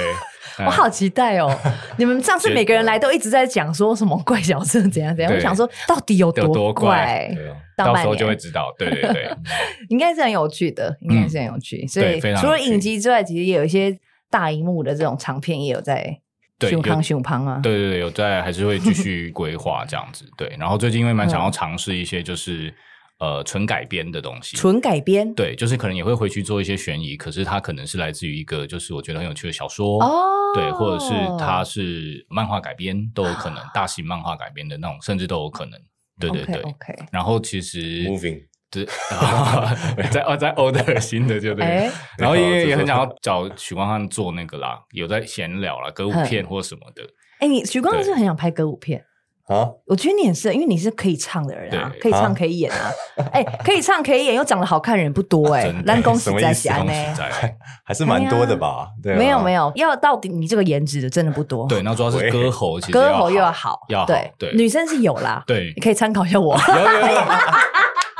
[0.66, 1.58] 我好期待哦！
[1.98, 7.32] 你们上次每个人来都一直在讲说什么怪角色怎样怎样，我想说到底有多怪？
[7.76, 8.72] 到时候就会知道。
[8.78, 9.32] 对对对，
[9.90, 11.88] 应该是很有趣的，应该是很有趣。
[11.88, 13.98] 所以除了影集之外，其实也有一些
[14.30, 16.20] 大荧幕的这种长片也有在
[16.60, 17.60] 熊胖熊胖啊。
[17.64, 20.26] 对对对，有在还是会继续规划这样子。
[20.38, 22.72] 对，然后最近因为蛮想要尝试一些就是。
[23.22, 35.80] 呃，纯改编的东西，纯改编，对，就是可能也会回去做一些悬疑，可是它可能是来自于一个，就是我觉得很有趣的小说，哦，对，或者是它是漫画改编都有可能，大型漫画改编的那种，甚至都有可能，
[36.20, 36.96] 对对对，OK。
[37.12, 38.86] 然后其实，Moving，对，
[40.10, 47.04] 在哦，在 order 新的就对，然后因为也很想要找许光汉做那个啦，有在闲聊啦，歌舞片或什么的。
[47.40, 49.06] 哎，你许光汉是很想拍歌舞片？
[49.48, 52.92] 啊，我觉得你也是，因为你是可以唱的人啊，可以唱可以演啊，
[53.32, 56.94] 哎，可以唱可以演又长得好看人不多哎，兰公实在想呢，
[57.84, 58.88] 还是蛮多的吧？
[59.04, 61.68] 对，没有没有，要到底你这个颜值的真的不多。
[61.68, 66.58] 对，然后主要是歌喉，歌喉又要好，要对对，女生是有啦，对，你可以参考一下我。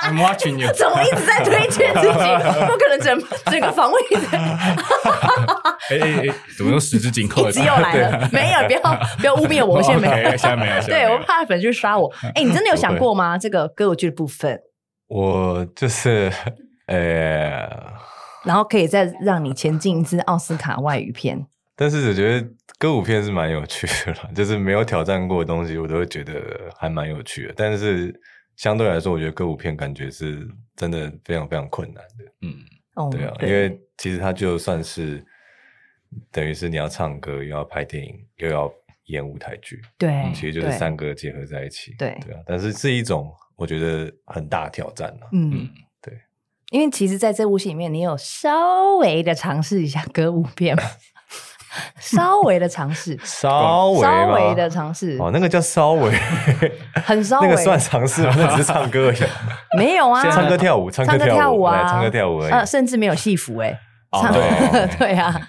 [0.04, 0.68] I'm watching you。
[0.74, 2.18] 怎么一直在推荐自己？
[2.66, 4.26] 不可能整整个访问一直。
[5.90, 7.50] 哎哎哎，怎么又十指紧扣？
[7.50, 8.80] 一直又来了， 没有，不要
[9.18, 10.82] 不要污蔑我， 现在没有，现在没有。
[10.84, 12.12] 对，我怕粉丝刷我。
[12.36, 13.38] 哎，你真的有想过吗？
[13.38, 14.60] 这个歌舞剧的部分，
[15.08, 16.32] 我就是
[16.88, 17.68] 呃，
[18.46, 21.46] 然后可以再让你前进一支奥斯卡外语片。
[21.76, 26.42] 但是我觉得歌舞片是蛮有趣的啦，就是没有挑战过的东西，我都会觉得
[26.78, 27.54] 还蛮有趣的。
[27.58, 28.14] 但是。
[28.58, 32.26] 相对来说，我觉得歌舞片感觉是真的非常非常困难的。
[32.42, 35.24] 嗯，对啊，因为其实它就算是
[36.32, 38.72] 等于是你要唱歌，又要拍电影，又要
[39.06, 41.94] 演舞台剧，对，其实就是三个结合在一起。
[41.98, 45.28] 对，对啊，但是是一种我觉得很大挑战啊。
[45.32, 45.70] 嗯，
[46.02, 46.14] 对，
[46.72, 50.78] 因为其实在这部戏里面，你有稍微的尝试一下歌舞片。
[52.02, 56.12] 稍微的尝试， 稍微稍微的尝试哦，那个叫稍微，
[57.02, 58.36] 很稍微，那个算尝试吗？
[58.38, 59.18] 那只是唱歌而已。
[59.78, 62.52] 没有啊，唱歌跳舞，唱歌跳舞啊，唱歌跳舞而已。
[62.52, 63.80] 呃，甚至没有戏服哎。
[64.12, 65.40] 哦，对 对啊，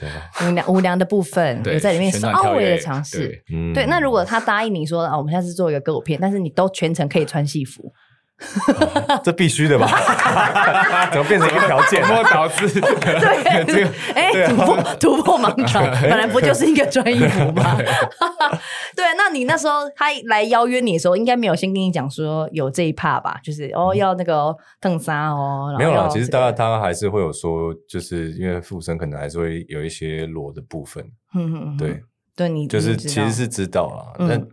[0.46, 3.42] 舞娘舞娘的部分有在里面稍微的尝试。
[3.74, 7.92] 对，那如果他答应你说啊，我们下次做一个歌舞片，但是你都全程可以穿戏服。
[9.22, 9.86] 这必须的吧？
[11.12, 12.02] 怎么变成一个条件？
[12.02, 17.76] 我导致对 这个哎，突破突破盲肠，本来不就是一个专业服吗？
[18.94, 23.38] 对，那你那时候他来邀约你的时候，应该没有先跟你讲说有这一趴吧？
[23.42, 26.08] 就是哦，要那个邓莎哦，没有啦。
[26.08, 31.04] 其实大家他还是会有说，就是因为附身可能还是会有一些裸的部分。
[31.34, 32.02] 嗯嗯，对，
[32.36, 34.46] 对你就是其实是知道啊，但。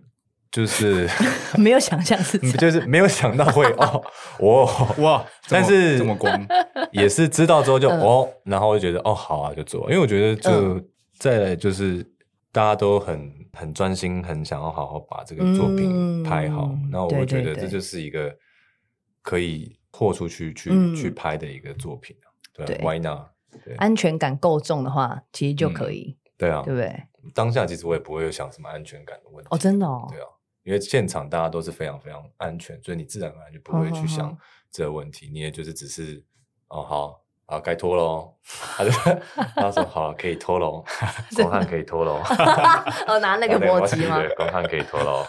[0.51, 1.07] 就是
[1.57, 4.03] 没有想象是，就是没有想到会 哦，
[4.39, 5.25] 哦哇！
[5.47, 6.47] 但是这么光，
[6.91, 9.81] 也是知道之后就哦，然后就觉得哦好啊，就做。
[9.91, 10.81] 因为我觉得就
[11.19, 12.03] 再来就是
[12.51, 16.71] 大家都很很专心，很想要好好把这个作品拍好。
[16.91, 18.35] 那我觉得这就是一个
[19.21, 22.15] 可以豁出去去去拍的一个作品。
[22.53, 23.27] 对，Why not？
[23.77, 26.17] 安全感够重的话，其实就可以。
[26.38, 27.03] 对啊，对不对？
[27.35, 29.47] 当下其实我也不会有想什么安全感的问题。
[29.51, 30.07] 哦，真的哦。
[30.09, 30.25] 对啊。
[30.69, 34.38] 因为现场大家都是非常非常安全，所以你自然而然就不会去想
[34.71, 35.27] 这个问题。
[35.34, 36.23] 你也就是只是
[36.67, 38.36] 哦好，啊，该脱喽。
[38.77, 38.91] 他就
[39.58, 40.86] 他说好，可以脱喽，
[41.36, 42.21] 光汉可以脱喽。
[43.08, 44.19] 哦，拿那个波机吗？
[44.19, 45.25] 对，光汉可以脱喽。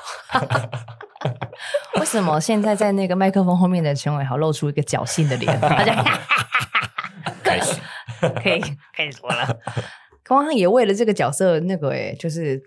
[1.99, 5.59] 为什么现在在那个麦克风后面的陈伟豪露出一个侥幸的脸？
[5.59, 5.91] 他就
[7.43, 7.81] 开始
[8.43, 8.61] 可以
[8.95, 9.59] 可以说了。
[10.27, 12.63] 光汉也为了这个角色，那个哎，就是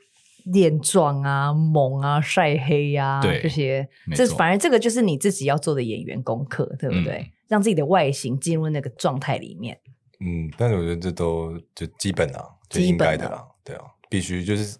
[0.45, 7.17] 练壮啊、猛啊、晒黑呀、啊，对这些，这反而这个就是你自己要做的演员功课，对不对？
[7.17, 9.79] 嗯、让自己的外形进入那个状态里面。
[10.19, 14.77] 嗯，但是我觉得这都就基本啊，就应该的啦，啊对啊，必须就是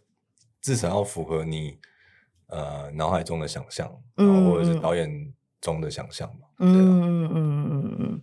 [0.62, 1.78] 至少要符合你
[2.48, 8.22] 呃脑海中的想象，嗯，或者是导演中的想象嘛，嗯嗯嗯嗯嗯嗯。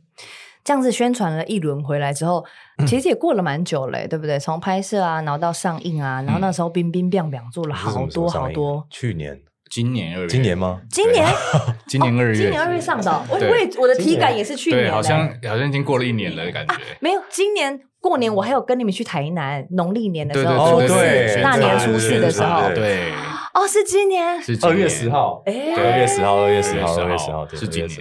[0.63, 2.45] 这样子宣传了一轮回来之后，
[2.87, 4.39] 其实也过了蛮久嘞，对不对？
[4.39, 8.87] 从拍摄啊，然后到上映啊，然后那时候冰冰冰冰做了好多好多。
[8.91, 10.81] 去年、今年二月、今年吗？
[10.91, 11.27] 今年、
[11.87, 13.11] 今年二月、今年二月上的。
[13.29, 16.75] 我我也我的体感也是去年，好像好像已经过了一年了的感觉。
[17.01, 23.13] 没有，今年过年我还有跟你们去台南，农历年的时候，初四大年初四的时候，对。
[23.53, 27.99] 哦，是今年，是二月十号，哎，二月十号，二月十号，二月十号，是今年。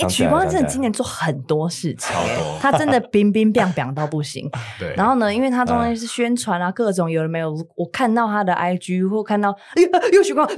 [0.00, 2.14] 哎，许光汉真的今年做很多事情，
[2.60, 4.48] 他真的 冰冰冰冰到不行。
[4.78, 10.48] 对，然后呢，因为他中间是宣传啊，各种有的没有，我看到他的 IG 或看到，哎呀，又许光，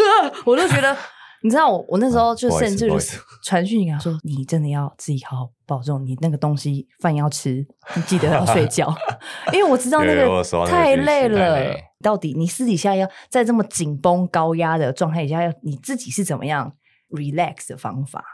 [0.44, 0.96] 我都觉得，
[1.42, 8.94] 你知道，我我那时候就甚至就是传讯给他说，你真的要自己好好保重，你那个东西饭要吃，你记得要睡觉，
[9.52, 11.76] 因为我知道那个太累了。
[12.02, 16.72] 到底你私底下要在这么紧绷高压的状态下，要你自己是怎么样
[17.10, 18.24] relax 的方法？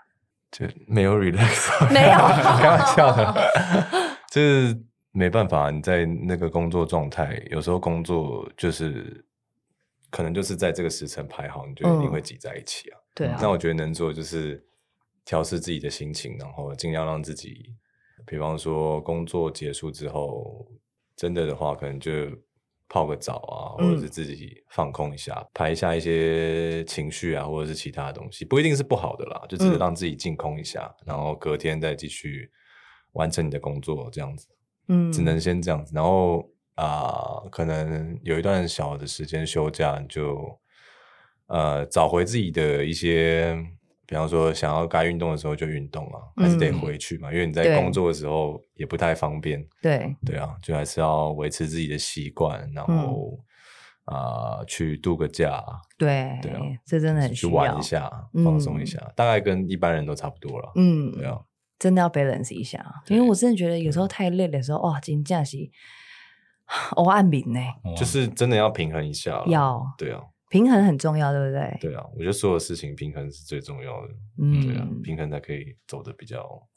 [0.50, 2.18] 就没有 relax， 没有
[2.58, 3.50] 开玩笑的，
[4.32, 4.80] 就是
[5.12, 5.70] 没办法。
[5.70, 9.24] 你在那个工作状态，有时候工作就是
[10.10, 12.98] 可能就是在这个时辰排好，你就一定会挤在一起啊。
[12.98, 14.64] 嗯、对啊，那我觉得能做就是
[15.24, 17.74] 调试自己的心情，然后尽量让自己，
[18.26, 20.66] 比方说工作结束之后，
[21.16, 22.12] 真的的话，可能就。
[22.88, 32.50] 泡个澡啊，或者是自己放空一下，嗯、排一下一些情绪啊，或者是其他的东西，不一定是不好的啦，就只是让自己净空一下，嗯、然后隔天再继续
[33.12, 34.48] 完成你的工作，这样子。
[34.88, 36.40] 嗯，只能先这样子，然后
[36.74, 40.58] 啊、呃，可能有一段小的时间休假，就
[41.48, 43.56] 呃找回自己的一些。
[44.08, 49.62] 比方说，想要该运动的时候就运动啊，还是得回去嘛，嗯、因为你在工作的时候也不太方便。
[49.82, 50.16] 对。
[50.24, 53.38] 对啊，就还是要维持自己的习惯，然后
[54.06, 55.62] 啊、去度个假。
[55.98, 57.50] 对对啊，这真的很需要。
[57.50, 58.10] 去玩一下，
[58.42, 60.72] 放松一下，嗯、大概跟一般人都差不多了。
[60.76, 61.38] 嗯，对啊，
[61.78, 65.58] 真的要 balance 一下，因为我真的觉得有时候太累的时候，哇，真的是
[66.96, 67.60] 我按饼呢，
[67.94, 69.44] 就是真的要平衡一下。
[69.46, 69.84] 要。
[69.98, 70.22] 对啊。
[70.48, 71.78] 平衡很重要，对不对？
[71.80, 74.14] 对啊，我觉得所有事情平衡是最重要的。
[74.38, 76.68] 嗯，对啊，平衡才可以走得比较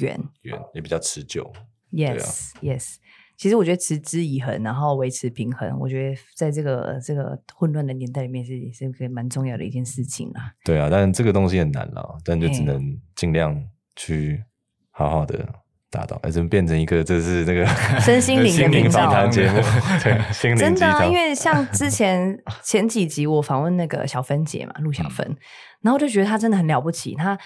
[0.00, 1.52] 远远，也比较持久。
[1.92, 2.96] Yes，Yes。
[3.36, 10.52] 其实我觉得持之以恒，然后维持平衡，我觉得在这个这个混乱的年代里面是是个蛮重要的一件事情啊。
[10.64, 14.44] 对啊，但这个东西很难了，但就只能尽量去
[14.90, 15.63] 好好的。
[15.94, 17.64] 达到，怎么变成一个这是那个
[18.00, 19.60] 身心灵的 频道节目？
[20.02, 25.36] 对，心灵真的啊，因为像之前 前几集我访问那个小芬姐嘛，陆小芬，嗯、
[25.82, 27.14] 然后就觉得她真的很了不起。
[27.14, 27.38] 她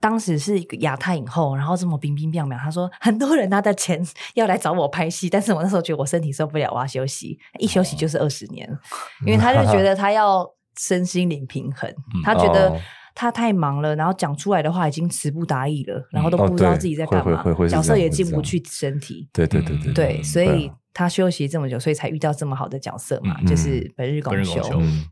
[0.00, 2.58] 当时是一个亚太影后，然后这么冰冰冰冰。
[2.58, 3.98] 她说很多人拿的钱
[4.34, 7.38] 要来找我拍戏，但是我那时候觉得我身体受不了，我要休息。
[7.58, 8.78] 一休息就是二十年，哦、
[9.26, 10.46] 因为她就觉得她要
[10.78, 11.90] 身心灵平衡，
[12.22, 12.78] 她、嗯、觉得。
[13.18, 19.28] 哦他太忙了，然后讲出来的话已经词不达意了，然后都不知道自己在干嘛，角色也进不去身体。
[19.32, 24.62] 对对对对，对，所以他休息这么久，所以才遇到这么好的角色嘛，就是本日公休。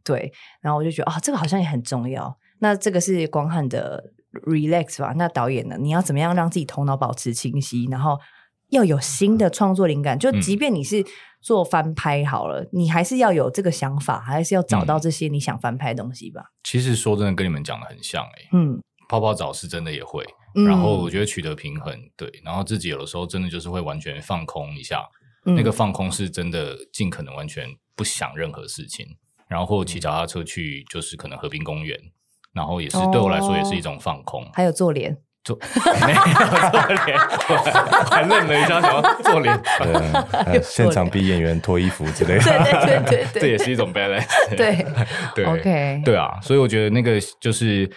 [0.05, 2.33] 对，然后我就觉得啊，这个好像也很重要。
[2.61, 4.13] 那这个是光汉的
[4.47, 5.13] relax 吧？
[5.17, 5.77] 那导演呢？
[5.77, 8.17] 你要怎么样让自己头脑保持清晰，然后
[8.69, 10.17] 要有新的创作灵感？
[10.17, 11.05] 就即便你是。
[11.47, 16.41] 做翻拍好了，你还是要有这个想法，还是要找到这些你想翻拍的东西吧。
[16.41, 18.49] 嗯、其实说真的，跟你们讲的很像哎、欸。
[18.51, 20.25] 嗯，泡泡澡是真的也会，
[20.57, 25.05] 嗯、然后我觉得取得平衡，对，然后自己有的时候真的就是会完全放空一下，
[25.45, 29.07] 嗯、那个放空是真的尽可能完全不想任何事情，
[29.47, 31.97] 然后或骑脚踏车去，就是可能河滨公园，
[32.53, 35.17] 然后也是对我来说也是一种放空，还有做脸。
[35.47, 35.57] 做
[36.05, 36.21] 没有
[36.71, 37.19] 做脸，
[38.11, 39.57] 还愣了一下，想要做脸。
[40.45, 42.43] 对， 现场逼演员脱衣服之类的。
[42.43, 44.27] 对对对对对，这也是一种 balance。
[44.57, 44.85] 对。
[45.37, 46.17] 对，OK，对。
[46.17, 47.89] 啊，所以我觉得那个就是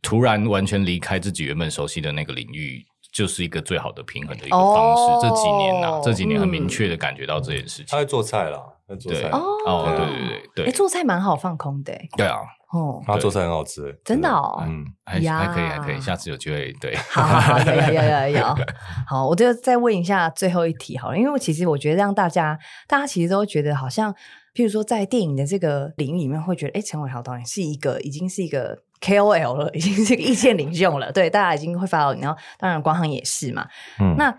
[0.00, 5.02] 突然完全离开自己原本熟悉的那个领域，就是一个最好的平衡的一个方式。
[5.02, 7.86] 哦、这几年呐、啊，这几年很明确的感觉到这件事情。
[7.88, 12.38] 他会做菜了，在做菜哦，对对对对，哎，做菜蛮好放空的，对啊，
[12.72, 18.56] 哦，他做菜很好吃，真的哦，嗯， 还还可以，还可以，下次有机会，对，好好好，有有有有，
[19.06, 22.58] 好，我就再问一下最后一题好了，因为其实我觉得让大家，
[22.88, 24.12] 大家其实都觉得好像，
[24.54, 28.78] 譬如说在电影的这个领域里面，会觉得，哎，陈伟豪导演是一个，已经是一个。
[29.02, 31.10] KOL 了，已经是个意见领袖了。
[31.10, 33.66] 对，大家已经会发到，然后当然光汉也是嘛。
[33.98, 34.32] 嗯，那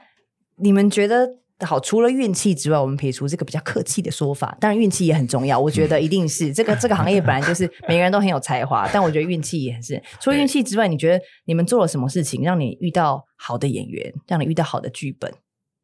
[0.55, 1.27] 你们觉得
[1.65, 1.79] 好？
[1.79, 5.59] 除了运气之外，我们撇除这个比较客气的说法，当然运气也很重要。
[5.59, 10.01] 我觉得一定是、嗯、这个这个行业本来就是 每个人都很有才华，但我觉得运气也是。
[10.19, 15.31] 除了运气之外，你觉得你们做了什么事情让你遇到好的演员，让你遇到好的剧本，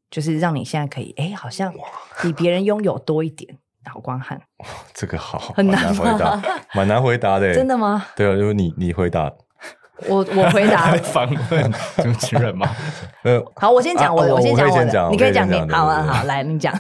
[0.10, 1.74] 就是让你现在可以哎，好像
[2.22, 3.58] 比别人拥有多一点？
[3.86, 4.40] 好光汉，
[4.94, 6.40] 这个好很难回答，
[6.76, 7.52] 蛮难回答的。
[7.56, 8.06] 真的吗？
[8.16, 9.34] 对啊，因为你你回答，
[10.08, 12.68] 我我回答 访问主持人吗？
[13.24, 16.74] 呃，好，我先讲我，我先讲我的，你可以讲你，好啊，好，来你讲。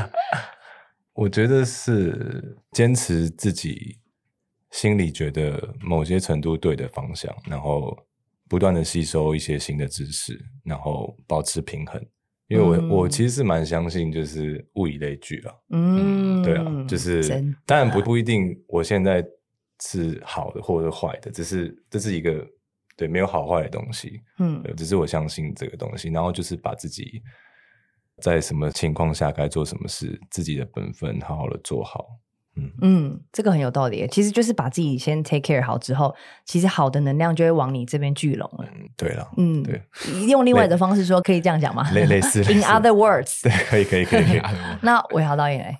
[1.14, 3.98] 我觉得是坚持自己
[4.70, 7.96] 心里觉得某些程度对的方向，然后
[8.48, 12.04] 不断的吸收一些新的知识，然后保持平衡。
[12.48, 15.52] 因为我、嗯、我其实是蛮相信，就是物以类聚了。
[15.70, 17.20] 嗯，对啊，就是
[17.64, 19.24] 当然不不一定，我现在
[19.82, 22.46] 是好的或者坏的，只是这是一个
[22.96, 24.20] 对没有好坏的东西。
[24.38, 27.22] 嗯，只是我相信这个东西，然后就是把自己
[28.22, 32.06] 在什么情况下该做什么事，自己的本分好好的做好。
[32.58, 36.16] 嗯嗯，这个很有道理，其实就是把自己先 take care 好之后，
[36.46, 38.64] 其实好的能量就会往你这边聚拢了。
[38.72, 39.82] 嗯，对了，嗯，对，
[40.26, 41.90] 用另外的方式说，可以这样讲吗？
[41.92, 44.24] 类类似， In other words， 对，可以可以可以。
[44.24, 44.40] 可以
[44.80, 45.76] 那伟豪导演，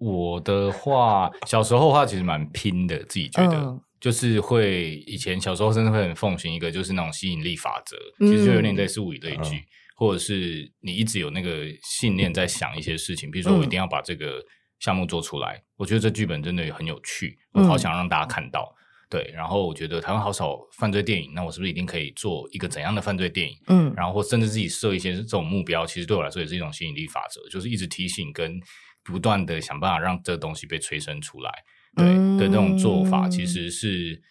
[0.00, 7.96] 我的话，小时候的话其实蛮拼的，自己觉得、嗯、就是会以前小时候真的会很奉行一个，就是那种吸引力法则，
[8.26, 14.42] 其实就有点类似物以类聚，嗯、或者是你一直有那个信念在想一些事情，比如说我一定要把这个。
[14.80, 18.74] 项目做出来，我觉得这剧本真的也很有趣，我好想让大家看到。
[18.74, 18.80] 嗯、
[19.10, 23.54] 对，然后我觉得台湾好少犯罪电影，那我是不是一定可以做一个怎样的犯罪电影？
[23.66, 28.58] 嗯，然后或甚至自己设一些这种目标，其实对我来说也是一种吸引力法则，就是一直提醒跟
[29.02, 31.50] 不断的想办法让这个东西被催生出来。
[31.96, 34.22] 对、嗯、的这种做法，其实是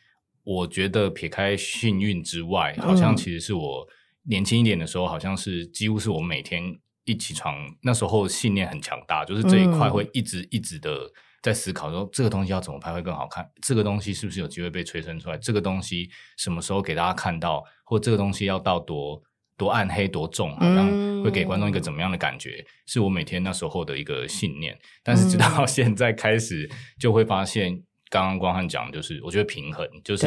[0.44, 3.88] 我觉得撇开幸运之外，好像其实是我
[4.24, 6.80] 年轻一点的时候，好像是几乎是我每天。
[7.06, 11.12] 一起床那时候信念很强大，就是这一块会一直一直的
[11.42, 16.08] 在思考说，这个东西要怎么拍会更好看，这个东西是不是有机会被催生出来，这个东西
[16.38, 19.20] 什么时候给大家看到，或这个东西要到多
[19.60, 20.88] 多暗黑多重，好像
[21.24, 24.76] 会给观众一个怎么样的感觉，是我每天那时候的一个信念。
[25.04, 27.80] 但是直到 现在开始，就会发现
[28.10, 30.24] 刚刚光汉讲，就是我觉得平衡，就是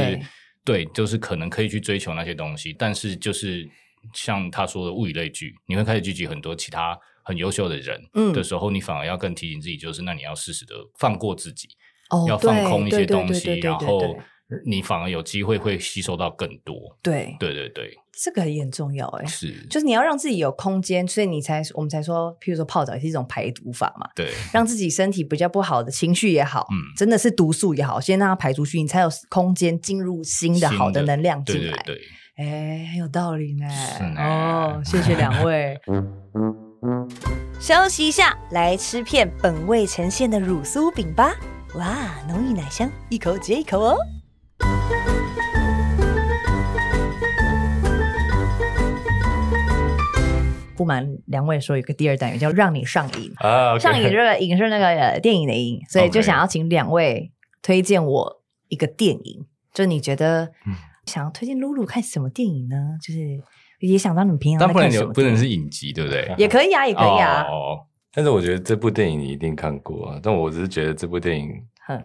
[0.64, 3.68] 对，对，就是可能可以去追求那些东西，但是就是。
[4.14, 8.02] 像他说的物以类聚，你会开始聚集很多其他很优秀的人
[8.34, 11.68] 的时候，嗯、你反而要更提醒自己，就是那你要适时的放过自己，
[12.10, 14.18] 哦、要放空一些东西，然后
[14.64, 16.74] 你反而有机会会吸收到更多。
[17.02, 31.82] 对对对对，这个也很重要哎，是，就是你要让自己有空间，所以你才我们才说，譬如说泡澡也是一种排毒法嘛，对，让自己身体比较不好的情绪也好，嗯，真的是毒素也好，先让它排出去，你才有空间进入新的好的能量进来。
[31.84, 32.02] 对对对。
[32.34, 33.68] 哎，很有道理呢。
[33.68, 35.78] 是哦，谢谢两位。
[37.60, 41.34] 休息一下，来吃片本味呈现的乳酥饼吧。
[41.74, 43.96] 哇，浓郁奶香，一口接一口哦。
[50.76, 57.30] 不瞒两位说，有个第二单元叫“让你上瘾”啊，上瘾这个瘾是那个电影的瘾， 所以就想要请两位
[57.62, 60.52] 推荐我一个电影，就你觉得。
[61.04, 62.76] 想要推荐露露看什么电影呢？
[63.04, 63.18] 就是
[63.80, 66.32] 也想到你们平常，但不能有不能是影集，对不对？
[66.38, 67.42] 也可以啊，也可以啊。
[67.42, 67.80] 哦，
[68.14, 70.20] 但是我觉得这部电影你一定看过啊。
[70.22, 71.50] 但我只是觉得这部电影，
[71.88, 72.00] 哼，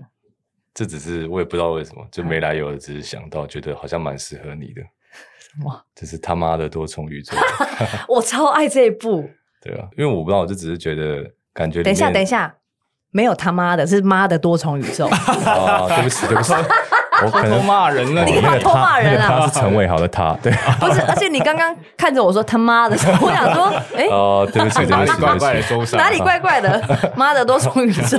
[0.78, 4.82] 这只是我也不知道为什么就没来由的，只是想到觉得好像蛮适合你的。
[5.42, 5.84] 什么？
[5.96, 7.36] 这是他妈的多重宇宙。
[8.08, 9.28] 我超爱这一部。
[9.60, 11.82] 对啊，因为我不知道，我就只是觉得感觉。
[11.82, 12.56] 等一下，等一下，
[13.10, 15.08] 没有他妈的，是妈的多重宇宙。
[15.08, 16.54] 啊，对不起，对不起。
[17.26, 19.40] 我可能骂人了，你偷骂人啊？
[19.40, 23.66] 他是陈伟豪的他， 对， 不是，而且你刚刚看着我说他妈的时候，我想说，
[23.96, 27.14] 哎，哦，对不起，对不起，怪怪的收哪里怪怪的？
[27.16, 28.18] 妈的多重宇宙，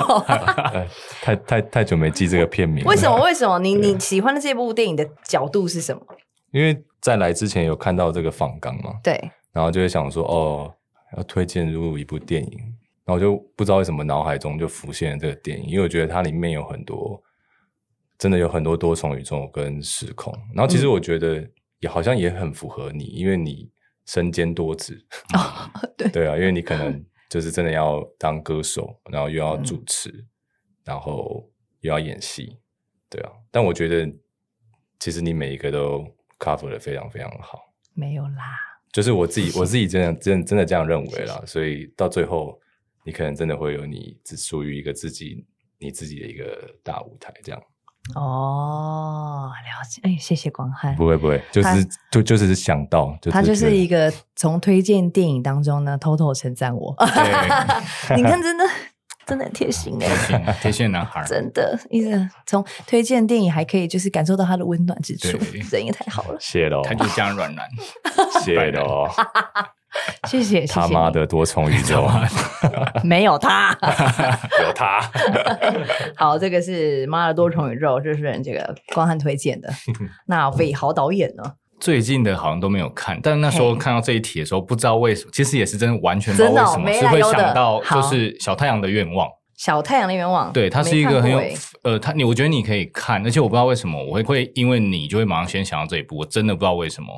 [1.22, 2.84] 太太太久没记这个片名。
[2.84, 3.16] 为什么？
[3.22, 3.58] 为什么？
[3.58, 6.00] 你你喜欢的这部电影的角度是什么？
[6.50, 10.72] 因为在来之前有看到这个访纲嘛，对，然后就会想说，哦，
[11.16, 12.58] 要推荐入一部电影，
[13.04, 17.20] 然后就不知道为什么脑海中就浮现了这个电影，因为我觉得它里面有很多。
[18.18, 21.48] 真的有很多多重宇宙跟时空，然后其实我觉得
[21.78, 23.70] 也好像也很符合你，嗯、因为你
[24.06, 25.06] 身兼多职。
[25.34, 30.26] 哦，对对啊，因为你可能就是真的要当歌手，然后又要主持，嗯、
[30.84, 31.48] 然后
[31.80, 32.58] 又要演戏，
[33.08, 33.30] 对啊。
[33.50, 34.12] 但我觉得
[34.98, 36.04] 其实你每一个都
[36.38, 37.60] cover 的非常非常好。
[37.94, 38.58] 没有啦，
[38.92, 41.40] 就是我自己， 我自己真的真真的这样认为啦。
[41.46, 42.60] 所以到最后，
[43.04, 45.46] 你可能真的会有你只属于一个自己。
[45.80, 47.62] 你自己的一个大舞台，这样
[48.14, 50.00] 哦，了解。
[50.02, 50.96] 哎，谢谢光汉。
[50.96, 56.94] 不会不会，就是他就就是想到，就是、他就是一个从推荐电影当中呢，偷偷称赞我。
[58.16, 58.64] 你看，真的
[59.26, 66.38] 真的很贴心哎，贴心贴心男孩，真的一直从推荐电影还可以就是感受到他的温暖之处，对 人也太好了。
[66.40, 67.68] 谢喽，他就这样软软，
[68.42, 69.06] 谢喽。
[70.28, 72.08] 谢谢，他妈的多重宇宙，
[73.04, 73.70] 没有他，
[74.62, 75.00] 有他。
[76.16, 79.68] 好，这个是妈的多重宇宙，这是这个光汉推荐的。
[80.26, 81.42] 那伟豪导演呢？
[81.80, 89.28] 最近的好像都没有看，但那时候看到这一题的时候，不知道为什么，其实也是真的完全不知道为什么，是会想到就是小太阳的愿望。
[89.56, 91.42] 小太阳的愿望，对，它是一个很有
[91.82, 97.08] 呃，他你我觉得你可以看，而且我不知道为什么我会会因为你就会马上先想到这一部，我真的不知道为什么。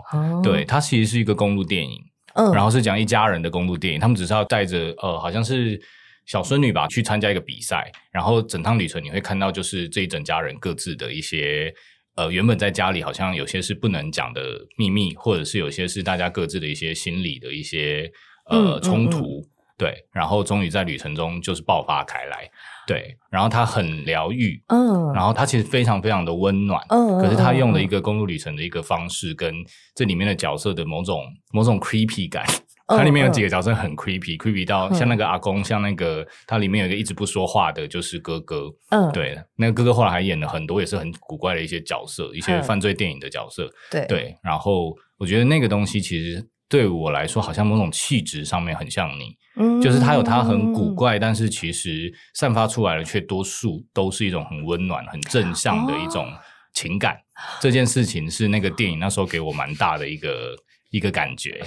[0.43, 1.99] 对，它其实是一个公路电影。
[2.35, 5.81] 嗯，然后是讲一家人的公路电影，他们只是要带着呃，好像是
[6.27, 11.73] 小孙女吧，去参加一个比赛，然后整趟旅程你会看到，就是这一整家人各自的一些
[12.17, 14.43] 呃，原本在家里好像有些是不能讲的
[14.77, 18.11] 秘密，或者是有些是大家各自的一些心理的一些
[18.47, 19.41] 呃冲突，嗯。
[19.41, 19.47] 嗯嗯
[19.81, 22.47] 对，然后终于在旅程中就是爆发开来。
[22.87, 29.55] 对，然后他很疗愈，嗯，然后他其实非常非常的温暖，嗯，可是他用了一个公路旅程的一个方式，跟
[29.95, 31.23] 这里面的角色的某种
[31.53, 32.45] 某种 creepy 感，
[32.89, 46.45] 它里面有几个角色很 creepy，creepy 到像那个阿公，像那个它里面有一个一直不说话的，就是哥哥，嗯，对，那个哥哥后来还演了很多也是很古怪的一些角色，一些犯罪电影的角色，对对，然后我觉得那个东西其实。
[46.71, 56.33] 对我来说，好像某种气质上面很像你，嗯，就是他有他很古怪，但是其实散发出来的却多数都是一种很温暖、很正向的一种
[56.73, 57.15] 情感。
[57.15, 60.55] 哦、这件事情是那个电影那时候给我蛮大的一个
[60.91, 61.61] 一个感觉。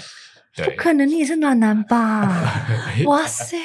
[0.55, 2.65] 对，不可能你也是暖男吧？
[3.05, 3.57] 哇塞！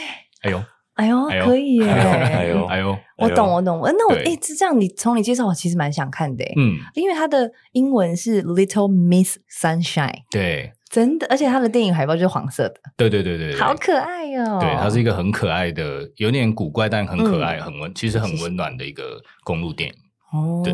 [0.42, 0.64] 哎呦，
[0.94, 1.88] 哎呦，可以耶！
[1.88, 3.80] 哎呦，哎呦，我懂，我懂。
[3.82, 6.44] 那我哎，是这样，你从你介绍，我其实蛮想看的。
[6.56, 10.22] 嗯，因为它的英文是 Little Miss Sunshine。
[10.30, 10.72] 对。
[10.90, 12.76] 真的，而且他的电影海报就是黄色的。
[12.96, 14.58] 对对对对，好可爱哦！
[14.60, 19.94] 对，它是一个很可爱的，有点古怪，但很可爱、很温，其实很温暖的一个公路电影。
[20.32, 20.72] 哦，对，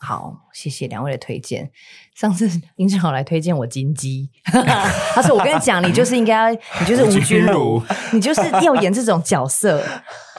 [0.00, 1.70] 好，谢谢两位的推荐。
[2.14, 9.82] 上次 殷志豪来推荐我金鸡， 他说：“我跟你讲，你就是应该要，你就是吴君如，你就是要演这种角色。”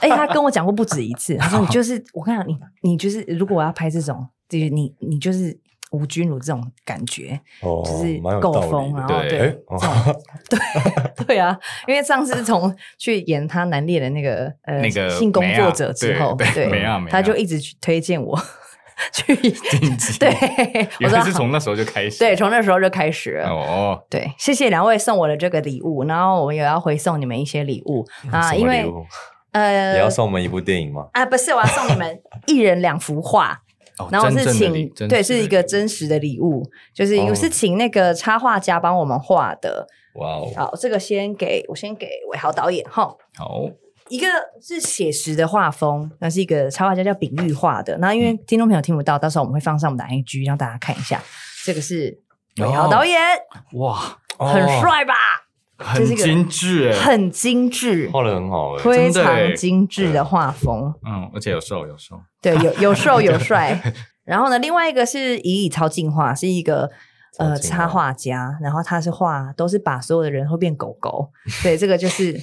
[0.00, 2.58] 哎，他跟我讲过不止一次，他说：“你 就是，我跟你讲，你
[2.90, 5.58] 你就是，如果我要拍这种，就是你你就是。”
[5.90, 9.38] 吴君如这种感觉，哦、就是够疯，然后对对、
[10.50, 18.38] 对对啊，因为上次从去演他男恋的那个呃那个性工作者之后，对，对他就一直去推荐我
[19.12, 19.54] 去演。
[20.18, 23.48] 对，我说是从那时候就开始，对，从那时候就开始了。
[23.48, 28.84] 哦，对，谢谢两位送我的这个礼物，然后我们也要回送你们一些礼物 啊，因为
[29.52, 31.08] 呃，你要送我们一部电影吗？
[31.12, 33.62] 啊，不是，我要送你们一人两幅画。
[34.10, 36.62] 然后是请对，是一个真实的礼物，
[36.94, 39.86] 就是我是请那个插画家帮我们画的。
[40.14, 40.52] 哇哦！
[40.56, 43.14] 好，这个先给我，先给伟豪导演哈。
[43.36, 43.62] 好，
[44.08, 44.26] 一个
[44.60, 47.96] 是写实的画风，那是一个插画家叫丙玉画的。
[47.98, 51.22] 那因为听众朋友听不到，到时候我们会放上我们的 IG 让大家看一下。
[51.64, 52.18] 这个是
[52.56, 53.20] 伟豪导演，
[53.74, 53.96] 哇，
[54.38, 55.14] 很帅吧？
[55.78, 60.92] 很精致，很精致，画的很好，非常精致的画风。
[61.06, 63.80] 嗯，而且有瘦有瘦，对，有有瘦 有帅。
[64.24, 66.90] 然后呢，另外一个是以以超进化，是一个
[67.38, 71.30] 呃插画家，然后他是画都是把所有的人会变狗狗。
[71.62, 72.38] 对，这个就是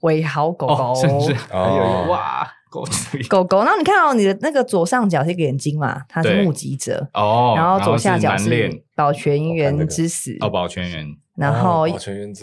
[0.00, 2.06] 尾豪狗狗，甚至哦。
[2.10, 2.84] 哇狗
[3.28, 3.58] 狗狗。
[3.62, 7.08] 然后你看到你的那个左上角是一个眼睛嘛，他是目击者。
[7.14, 10.36] 哦，然后左下角是保全员之死。
[10.40, 11.06] 哦，保全员。
[11.40, 11.86] 然后，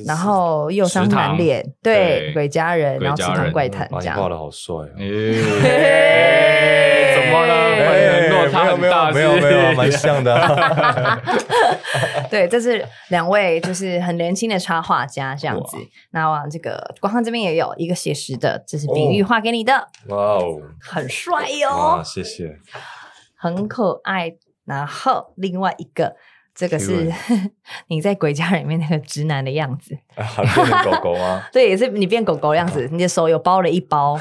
[0.08, 4.20] 然后右上满脸，对，鬼家人，然后食堂怪谈这样。
[4.20, 4.98] 画的好帅啊！
[7.14, 7.68] 怎么了？
[8.50, 10.36] 没有没有没有没有，蛮像的。
[12.32, 15.78] 对，这是两位就是很年轻的插画家这样子。
[16.10, 19.74] 那往这个光汉这边也有一个写实的，这是比喻画给你的。
[20.08, 22.02] 哇哦，很帅哟！
[22.04, 22.58] 谢谢，
[23.36, 24.34] 很可爱。
[24.66, 26.16] 然后另外一个。
[26.58, 27.08] 这个是
[27.88, 31.44] 你在鬼家人里面那个直男的样子， 变狗狗吗？
[31.54, 32.90] 对，也是你变狗狗的样子。
[32.92, 34.20] 你的手有包了一包，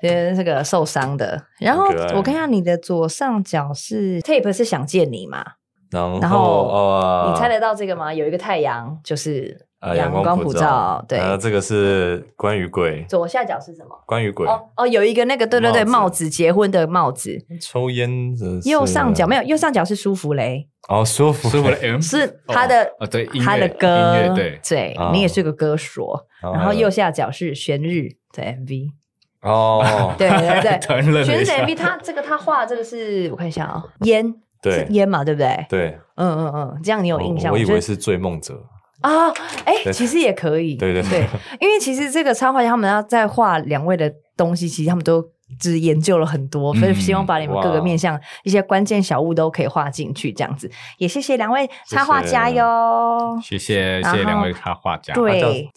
[0.00, 1.42] 就是这个受伤的。
[1.58, 5.44] 然后我看下你的左上角是 tape，是想见你嘛？
[5.90, 8.14] 然后哦，你猜得到这个吗？
[8.14, 11.04] 有一个太阳，就是阳光普照。
[11.08, 13.04] 对，然后这个是关于鬼。
[13.08, 13.90] 左下角是什么？
[14.06, 14.46] 关于鬼。
[14.46, 17.38] 哦哦，有一个那个，对对对，帽子，结婚的帽子。
[17.60, 18.58] 抽烟的。
[18.64, 20.68] 右上角没有，右上角是舒芙蕾。
[20.88, 26.26] 哦，舒芙舒芙蕾是他的对他的歌，对对，你也是个歌手。
[26.40, 28.90] 然后右下角是玄日的 MV。
[29.42, 30.80] 哦，对对 对，
[31.24, 34.34] 玄日的 MV，他这个他画这个是我看一下啊，烟。
[34.62, 35.66] 对烟嘛，对不对？
[35.68, 37.52] 对，嗯嗯嗯，这样你有印象？
[37.52, 38.60] 我以为是醉梦者
[39.00, 39.28] 啊，
[39.64, 41.26] 哎，其实也可以，对对对，
[41.60, 45.22] 因为其实这个插画家他们要在画两位的东西，其实他们都
[45.60, 50.70] 只研究了很多，所以希望把你们各个面向一些关键小物都可以画进去，这样子。
[50.98, 55.14] 也谢谢两位插画家哟，谢谢谢谢两位插画家。
[55.14, 55.70] 对，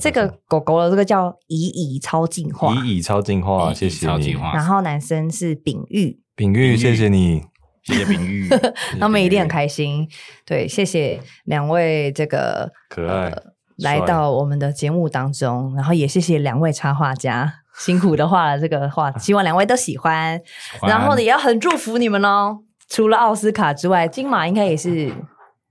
[0.00, 4.32] 这个狗狗的这个叫乙乙超进化，乙乙超进化，谢谢你。
[4.52, 7.44] 然后男生是丙玉，丙玉，谢谢你。
[7.86, 8.48] 谢谢冰玉，
[9.00, 10.08] 他们一定很开心。
[10.44, 13.32] 对，谢谢两位这个可爱
[13.76, 20.40] 来到我们的节目当中，然后也谢谢两位插画家 辛苦的画了这个画， 希望两位都喜欢。
[20.82, 22.58] 然后呢也要很祝福你们哦。
[22.88, 25.12] 除了奥斯卡之外，金马应该也是。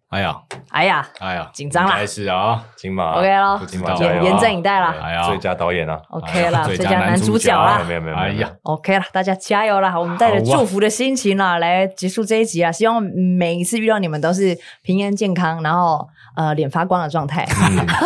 [0.10, 0.36] 哎呀，
[0.70, 1.92] 哎呀，哎呀，紧张了。
[1.92, 3.60] 开始啊，金马 OK 了，
[4.00, 4.96] 严严阵以待了。
[5.02, 7.82] 哎呀，最佳导演啊，OK 了，最佳男主角啦。
[7.88, 10.00] 没有没有，哎呀，OK 了，大家加油了。
[10.00, 12.72] 我们带着祝福的心情啊，来结束这一集啊。
[12.72, 17.46] 希望每一次遇到你们都是平安健康，然后呃脸发光的状态，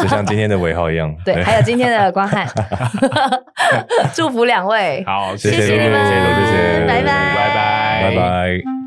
[0.01, 1.13] 就像今天的尾号一样。
[1.23, 2.47] 对，还有今天的光汉，
[4.15, 5.03] 祝福两位。
[5.05, 6.13] 好，谢谢你们，谢
[6.45, 8.78] 谢，拜拜，拜拜，拜拜。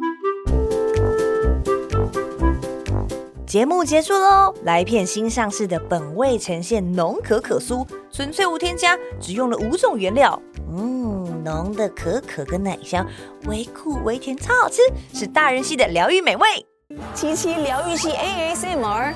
[3.53, 4.55] 节目结束喽！
[4.65, 10.41] 来片新上市的本味呈现浓可可酥，纯粹无添加，只用了五种原料。
[10.75, 13.07] 嗯，浓的可可跟奶香，
[13.45, 14.81] 微苦微甜，超好吃，
[15.13, 16.67] 是大人系的疗愈美味。
[17.15, 19.13] 七七疗愈系 ASMR，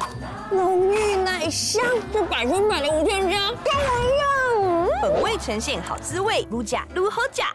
[0.50, 1.82] 浓郁奶香，
[2.12, 4.98] 这百分百的无添加，跟我一样。
[5.00, 7.46] 本味呈现好滋味，如假如何假？